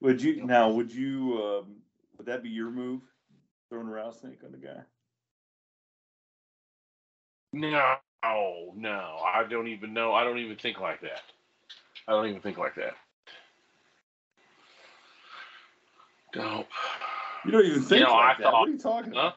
[0.00, 0.70] Would you now?
[0.70, 1.42] Would you?
[1.42, 1.76] Um,
[2.16, 3.00] would that be your move?
[3.70, 4.80] Throwing a rattlesnake on the guy?
[7.52, 7.96] No,
[8.76, 10.12] no, I don't even know.
[10.12, 11.22] I don't even think like that.
[12.06, 12.94] I don't even think like that.
[16.36, 16.66] No,
[17.44, 18.42] You don't even think know, like I that.
[18.44, 19.32] thought- what are you talking Huh?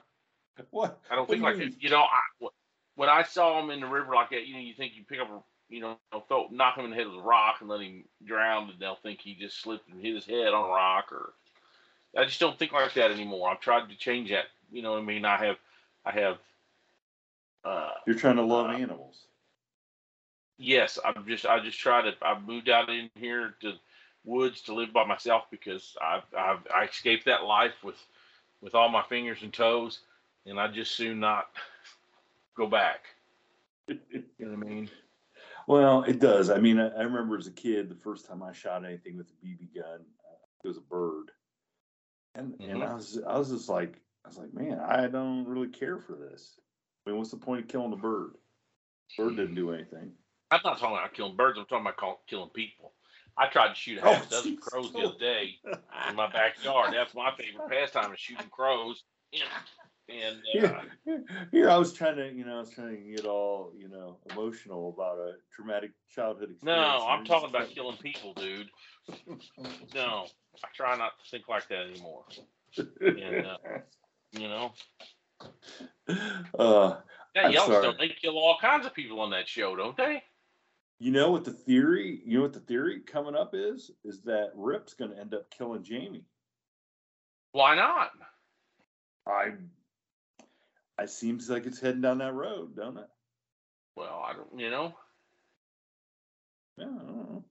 [0.57, 0.67] about?
[0.71, 0.99] What?
[1.09, 1.83] I don't What think do like you that.
[1.83, 2.47] You know, I,
[2.95, 5.19] when I saw him in the river like that, you know, you think you pick
[5.19, 7.81] up a, you know, throw, knock him in the head with a rock and let
[7.81, 11.11] him drown, and they'll think he just slipped and hit his head on a rock,
[11.11, 11.33] or
[12.17, 13.49] I just don't think like that anymore.
[13.49, 14.45] I've tried to change that.
[14.71, 15.25] You know what I mean?
[15.25, 15.57] I have,
[16.05, 16.37] I have.
[17.63, 19.27] Uh, You're trying to love Uh, animals.
[20.57, 23.73] yes, I'm just I just try to I've moved out in here to
[24.23, 27.95] woods to live by myself because I've I've I escaped that life with
[28.61, 29.99] with all my fingers and toes
[30.45, 31.49] and I just soon not
[32.57, 33.05] go back.
[34.39, 34.89] You know what I mean?
[35.67, 36.49] Well, it does.
[36.49, 39.27] I mean, I, I remember as a kid, the first time I shot anything with
[39.29, 41.31] a BB gun, uh, it was a bird,
[42.35, 42.87] and and Mhm.
[42.87, 46.15] I was I was just like I was like, man, I don't really care for
[46.15, 46.59] this.
[47.05, 48.35] I mean, what's the point of killing the bird?
[49.17, 50.13] Bird didn't do anything.
[50.51, 52.93] I'm not talking about killing birds, I'm talking about call, killing people.
[53.37, 54.61] I tried to shoot a Oh, half dozen jeez.
[54.61, 55.57] crows the other day
[56.09, 56.93] in my backyard.
[56.93, 59.03] That's my favorite pastime is shooting crows.
[60.09, 63.25] And uh, Here, here I was trying to, you know, I was trying to get
[63.25, 67.01] all, you know, emotional about a traumatic childhood experience.
[67.01, 68.69] no, I'm talking about killing people, dude.
[69.95, 70.27] No,
[70.63, 72.23] I try not to think like that anymore.
[73.01, 73.57] And, uh,
[74.33, 74.73] You know,
[76.57, 76.97] uh,
[77.35, 77.95] that I'm Yellowstone, sorry.
[78.07, 80.23] they kill all kinds of people on that show, don't they?
[80.99, 82.21] you know what the theory?
[82.25, 83.91] You know what the theory coming up is?
[84.05, 86.25] Is that Rip's going to end up killing Jamie?
[87.53, 88.11] Why not?
[89.27, 89.53] I.
[91.01, 93.09] It seems like it's heading down that road, don't it?
[93.95, 94.93] Well, I don't, you know,
[96.77, 97.43] Yeah, I don't know.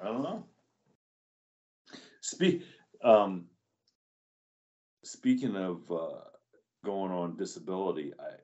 [0.00, 0.44] I don't know.
[2.20, 2.62] Speak,
[3.02, 3.46] um,
[5.02, 6.20] speaking of, uh,
[6.84, 8.34] going on disability, I,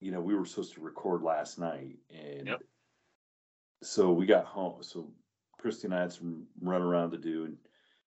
[0.00, 2.62] you know, we were supposed to record last night and Yep.
[3.82, 5.12] so we got home, so
[5.58, 7.56] Christy and I had some run around to do and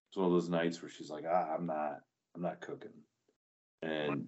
[0.10, 2.02] it's one of those nights where she's like, ah, I'm not,
[2.36, 2.92] I'm not cooking.
[3.82, 4.28] And,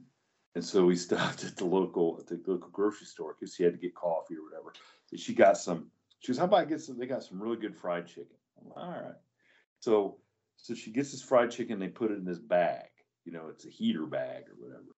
[0.56, 3.74] and so we stopped at the local, at the local grocery store because she had
[3.74, 4.74] to get coffee or whatever.
[5.08, 5.92] So she got some,
[6.24, 8.38] she was, how about I get some, they got some really good fried chicken.
[8.60, 9.16] I'm like, all right.
[9.82, 10.18] So,
[10.56, 12.88] so she gets this fried chicken, they put it in this bag,
[13.26, 14.96] you know, it's a heater bag or whatever.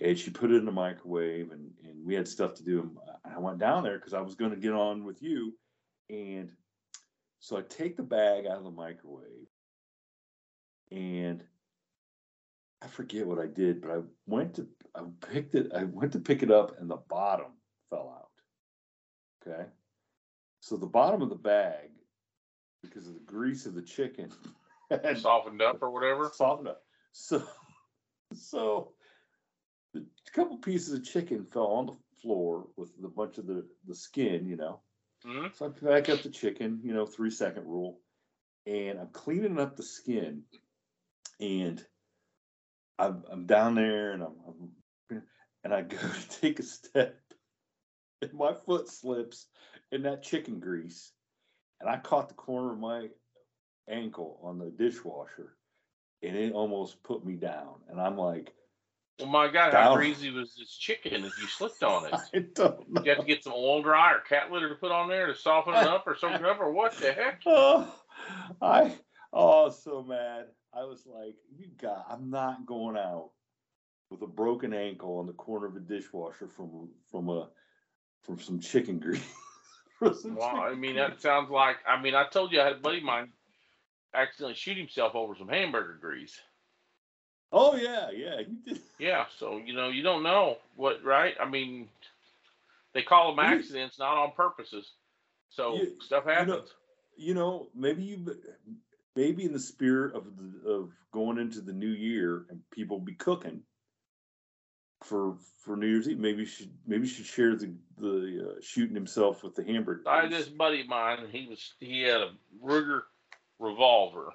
[0.00, 2.80] And she put it in the microwave and, and we had stuff to do.
[3.24, 5.52] And I went down there because I was going to get on with you.
[6.08, 6.50] And
[7.40, 9.46] so I take the bag out of the microwave
[10.90, 11.44] and
[12.82, 16.20] I forget what I did, but I went to, I picked it, I went to
[16.20, 17.52] pick it up and the bottom
[17.90, 18.14] fell
[19.46, 19.52] out.
[19.52, 19.66] Okay.
[20.64, 21.90] So the bottom of the bag,
[22.82, 24.30] because of the grease of the chicken,
[24.90, 26.30] had softened up or whatever.
[26.32, 26.82] softened up.
[27.12, 27.42] So,
[28.32, 28.92] so
[29.92, 33.94] the couple pieces of chicken fell on the floor with a bunch of the, the
[33.94, 34.80] skin, you know.
[35.22, 38.00] hmm So I back up the chicken, you know, three second rule,
[38.64, 40.44] and I'm cleaning up the skin,
[41.40, 41.84] and
[42.98, 44.34] I'm I'm down there, and I'm,
[45.10, 45.22] I'm
[45.62, 45.98] and I go
[46.30, 47.20] to take a step,
[48.22, 49.48] and my foot slips
[49.92, 51.12] in that chicken grease,
[51.80, 53.08] and I caught the corner of my
[53.88, 55.56] ankle on the dishwasher,
[56.22, 58.52] and it almost put me down, and I'm like,
[59.18, 59.96] Well, my God, how Down.
[59.98, 62.14] greasy was this chicken if you slipped on it?
[62.34, 63.02] I don't know.
[63.02, 65.34] You have to get some oil dry or cat litter to put on there to
[65.34, 67.42] soften it up or soak it up or what the heck?
[67.46, 67.94] Oh,
[68.62, 68.94] I
[69.32, 70.46] oh so mad.
[70.72, 73.30] I was like, you got I'm not going out
[74.10, 77.48] with a broken ankle on the corner of a dishwasher from from a
[78.22, 79.22] from some chicken grease.
[80.12, 82.80] Some Well, I mean, that sounds like, I mean, I told you I had a
[82.80, 83.32] buddy of mine
[84.14, 86.40] accidentally shoot himself over some hamburger grease.
[87.52, 88.82] Oh yeah, yeah, he did.
[88.98, 91.34] Yeah, so, you know, you don't know what, right?
[91.40, 91.88] I mean,
[92.92, 94.92] they call them accidents, not on purposes.
[95.50, 96.74] So You- stuff you know- happens.
[97.16, 98.36] You know, maybe you
[99.14, 103.14] maybe in the spirit of the of going into the new year and people be
[103.14, 103.62] cooking
[105.04, 106.18] for for New Year's Eve.
[106.18, 110.02] Maybe you should maybe you should share the the uh, shooting himself with the hamburger.
[110.08, 112.30] I had this buddy of mine, he was he had a
[112.64, 113.02] Ruger
[113.58, 114.32] revolver,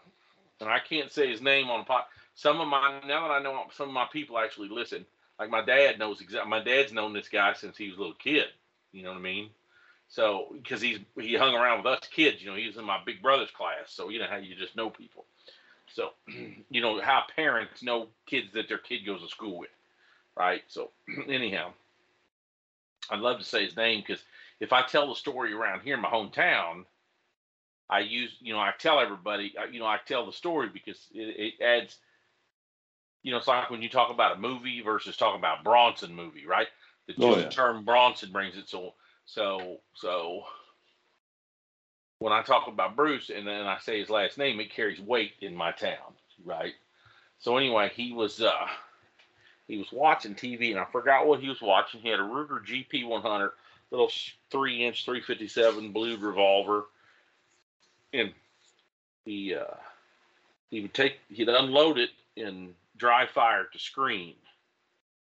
[0.60, 2.08] and I can't say his name on the pot.
[2.36, 5.06] Some of my now that I know some of my people actually listen.
[5.38, 6.50] Like my dad knows exactly.
[6.50, 8.48] My dad's known this guy since he was a little kid.
[8.92, 9.50] You know what I mean?
[10.10, 12.42] So because he's he hung around with us kids.
[12.42, 13.88] You know, he was in my big brother's class.
[13.88, 15.26] So you know how you just know people.
[15.94, 16.10] So
[16.70, 19.70] you know how parents know kids that their kid goes to school with,
[20.40, 20.64] right?
[20.68, 20.92] So
[21.30, 21.74] anyhow,
[23.12, 24.24] I'd love to say his name because
[24.60, 26.86] if I tell the story around here in my hometown,
[27.90, 31.08] I use, you know, I tell everybody, uh, you know, I tell the story because
[31.14, 31.98] it, it adds,
[33.24, 36.46] you know, it's like when you talk about a movie versus talking about Bronson movie,
[36.46, 36.68] right?
[37.08, 37.44] The, Oh, yeah.
[37.44, 38.94] the term Bronson brings it so,
[39.26, 40.44] so, so.
[42.20, 45.34] When I talk about Bruce and then I say his last name, it carries weight
[45.42, 46.14] in my town,
[46.46, 46.74] right?
[47.40, 48.68] So anyway, he was uh
[49.70, 52.02] he was watching TV and I forgot what he was watching.
[52.02, 53.52] He had a Ruger GP 100
[53.92, 54.12] little
[54.50, 56.86] three inch 357 blue revolver.
[58.12, 58.34] And
[59.26, 59.76] he uh
[60.72, 64.34] he would take he'd unload it and dry fire to screen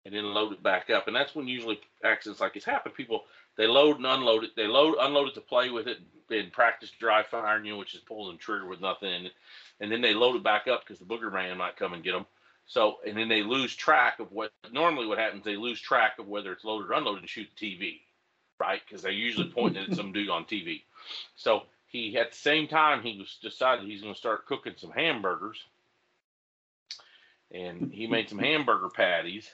[0.05, 1.07] and then load it back up.
[1.07, 2.91] And that's when usually accidents like this happen.
[2.91, 3.23] People
[3.57, 4.55] they load and unload it.
[4.55, 5.97] They load unload it to play with it
[6.29, 9.11] and practice dry firing, you know which is pulling the trigger with nothing.
[9.11, 9.33] In it
[9.79, 12.11] and then they load it back up because the booger man might come and get
[12.11, 12.27] them
[12.67, 16.27] so and then they lose track of what normally what happens they lose track of
[16.27, 17.99] whether it's loaded or unloaded and shoot the tv
[18.59, 18.81] right?
[18.87, 20.81] Because they're usually pointing at some dude on tv
[21.35, 24.91] so he at the same time he was decided he's going to start cooking some
[24.91, 25.57] hamburgers.
[27.51, 29.49] And he made some hamburger patties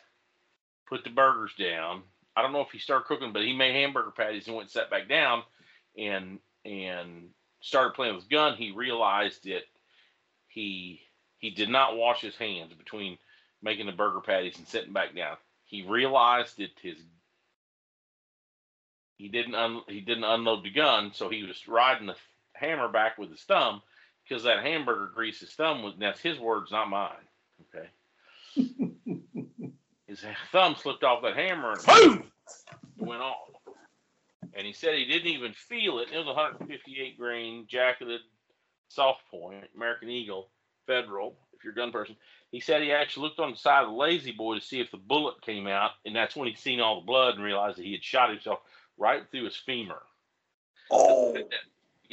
[0.89, 2.01] put the burgers down.
[2.35, 4.71] I don't know if he started cooking but he made hamburger patties and went and
[4.71, 5.43] sat back down
[5.97, 7.29] and and
[7.61, 8.57] started playing with his gun.
[8.57, 9.63] He realized that
[10.47, 11.01] he
[11.43, 13.17] he did not wash his hands between
[13.61, 15.37] making the burger patties and sitting back down
[15.73, 16.97] he realized that his
[19.17, 22.15] he didn't un, he didn't unload the gun, so he was riding the
[22.53, 23.81] hammer back with his thumb
[24.23, 25.95] because that hamburger grease his thumb was.
[25.97, 27.11] That's his words, not mine.
[27.75, 27.89] Okay,
[30.07, 32.23] his thumb slipped off that hammer and boom,
[32.97, 33.37] went off.
[34.55, 36.09] And he said he didn't even feel it.
[36.13, 38.21] It was a 158 grain jacketed
[38.89, 40.49] soft point American Eagle
[40.87, 41.35] Federal.
[41.53, 42.15] If you're a gun person.
[42.51, 44.97] He said he actually looked on the side of the La-Z-Boy to see if the
[44.97, 47.93] bullet came out, and that's when he seen all the blood and realized that he
[47.93, 48.59] had shot himself
[48.97, 50.01] right through his femur.
[50.91, 51.35] Oh,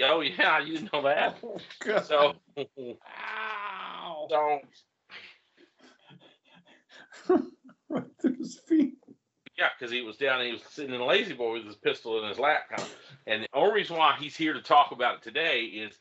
[0.03, 1.37] Oh yeah, you didn't know that.
[1.45, 2.07] Oh, God.
[2.07, 4.27] So, Ow.
[4.31, 4.61] so
[7.91, 8.95] right through his feet.
[9.59, 12.29] yeah, because he was down, he was sitting in a La-Z-Boy with his pistol in
[12.31, 12.95] his lap, kind of.
[13.27, 15.99] And the only reason why he's here to talk about it today is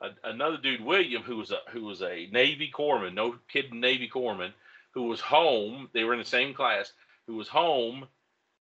[0.00, 4.08] a, another dude, William, who was a who was a Navy corpsman, no kidding, Navy
[4.08, 4.52] corpsman,
[4.92, 5.88] who was home.
[5.92, 6.92] They were in the same class.
[7.26, 8.06] Who was home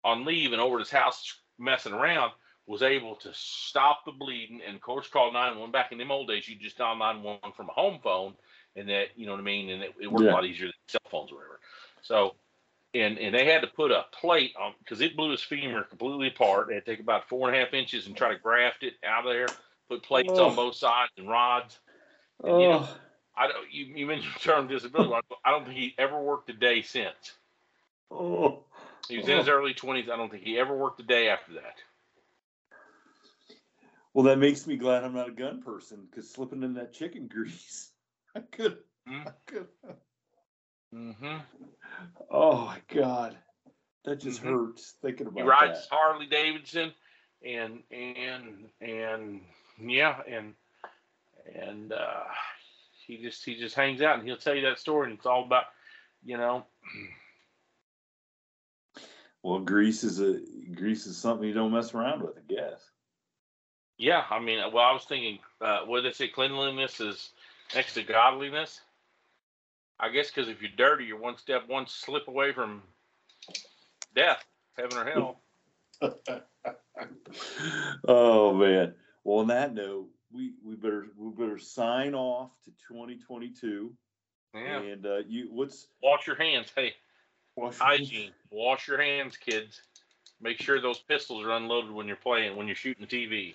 [0.05, 2.33] on leave and over at his house messing around.
[2.67, 5.73] Was able to stop the bleeding and of course called 911.
[5.73, 8.35] Back in them old days, you just dial 911 from a home phone,
[8.77, 10.33] and that you know what I mean, and it, it worked Yeah.
[10.33, 11.61] a lot easier than cell phones or whatever.
[12.03, 12.35] So
[12.95, 16.29] and and they had to put a plate on because it blew his femur completely
[16.29, 16.69] apart.
[16.69, 18.95] They had to take about four and a half inches and try to graft it
[19.05, 19.49] out of there.
[19.89, 20.51] Put plates Oh.
[20.51, 21.79] on both sides and rods.
[22.45, 22.97] And, you know, Oh,
[23.37, 23.73] I don't.
[23.73, 25.15] You, you mentioned the term disability.
[25.45, 27.37] I don't think he ever worked a day since.
[28.11, 28.65] oh.
[29.09, 30.11] He was in his early twenties.
[30.11, 31.77] I don't think he ever worked a day after that.
[34.13, 37.29] Well, that makes me glad I'm not a gun person because slipping in that chicken
[37.29, 37.93] grease,
[38.37, 38.79] I could.
[39.07, 39.23] Hmm.
[39.27, 39.69] I could.
[40.95, 41.37] Mm-hmm.
[42.31, 43.37] Oh my God,
[44.05, 44.47] that just Mhm.
[44.51, 45.95] hurts thinking about He rides that.
[45.95, 46.93] Harley Davidson,
[47.45, 49.41] and and and
[49.81, 50.55] yeah, and
[51.55, 52.25] and uh,
[53.07, 55.45] he just he just hangs out, and he'll tell you that story, and it's all
[55.45, 55.65] about,
[56.25, 56.65] you know,
[59.43, 60.41] Well, grease is a
[60.75, 62.81] grease is something you don't mess around with, I guess.
[63.99, 64.25] yeah.
[64.31, 66.29] I mean, well, I was thinking, uh, what they say?
[66.29, 67.31] Cleanliness is
[67.75, 68.81] next to godliness.
[70.01, 72.83] I guess because if you're dirty, you're one step, one slip away from
[74.15, 74.45] death,
[74.77, 75.41] heaven or hell.
[78.09, 78.95] oh man.
[79.25, 83.93] Well, on that note, we we better we better sign off to 2022.
[84.55, 84.81] Yeah.
[84.81, 86.73] And uh, you, what's Wash your hands.
[86.75, 86.95] Hey,
[87.57, 88.33] wash hygiene.
[88.51, 89.83] Wash your hands, kids.
[90.41, 93.55] Make sure those pistols are unloaded when you're playing, when you're shooting TV.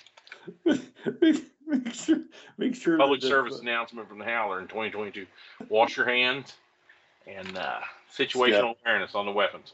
[0.65, 2.21] make, make sure
[2.57, 5.25] make sure Public service announcement from the Howler in 2022.
[5.69, 6.53] Wash your hands
[7.25, 7.79] and uh,
[8.15, 9.73] situational awareness on the weapons.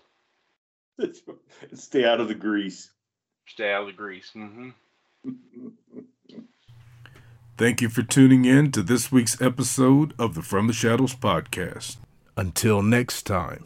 [1.73, 2.91] stay out of the grease.
[3.47, 4.29] Stay out of the grease.
[4.31, 4.69] hmm
[7.57, 11.97] Thank you for tuning in to this week's episode of the From the Shadows podcast.
[12.37, 13.65] Until next time,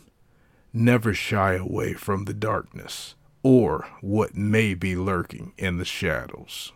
[0.73, 6.71] never shy away from the darkness or what may be lurking in the shadows.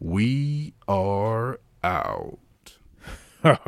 [0.00, 2.38] We are out.
[3.42, 3.60] God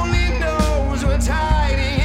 [0.00, 1.97] only knows what's hiding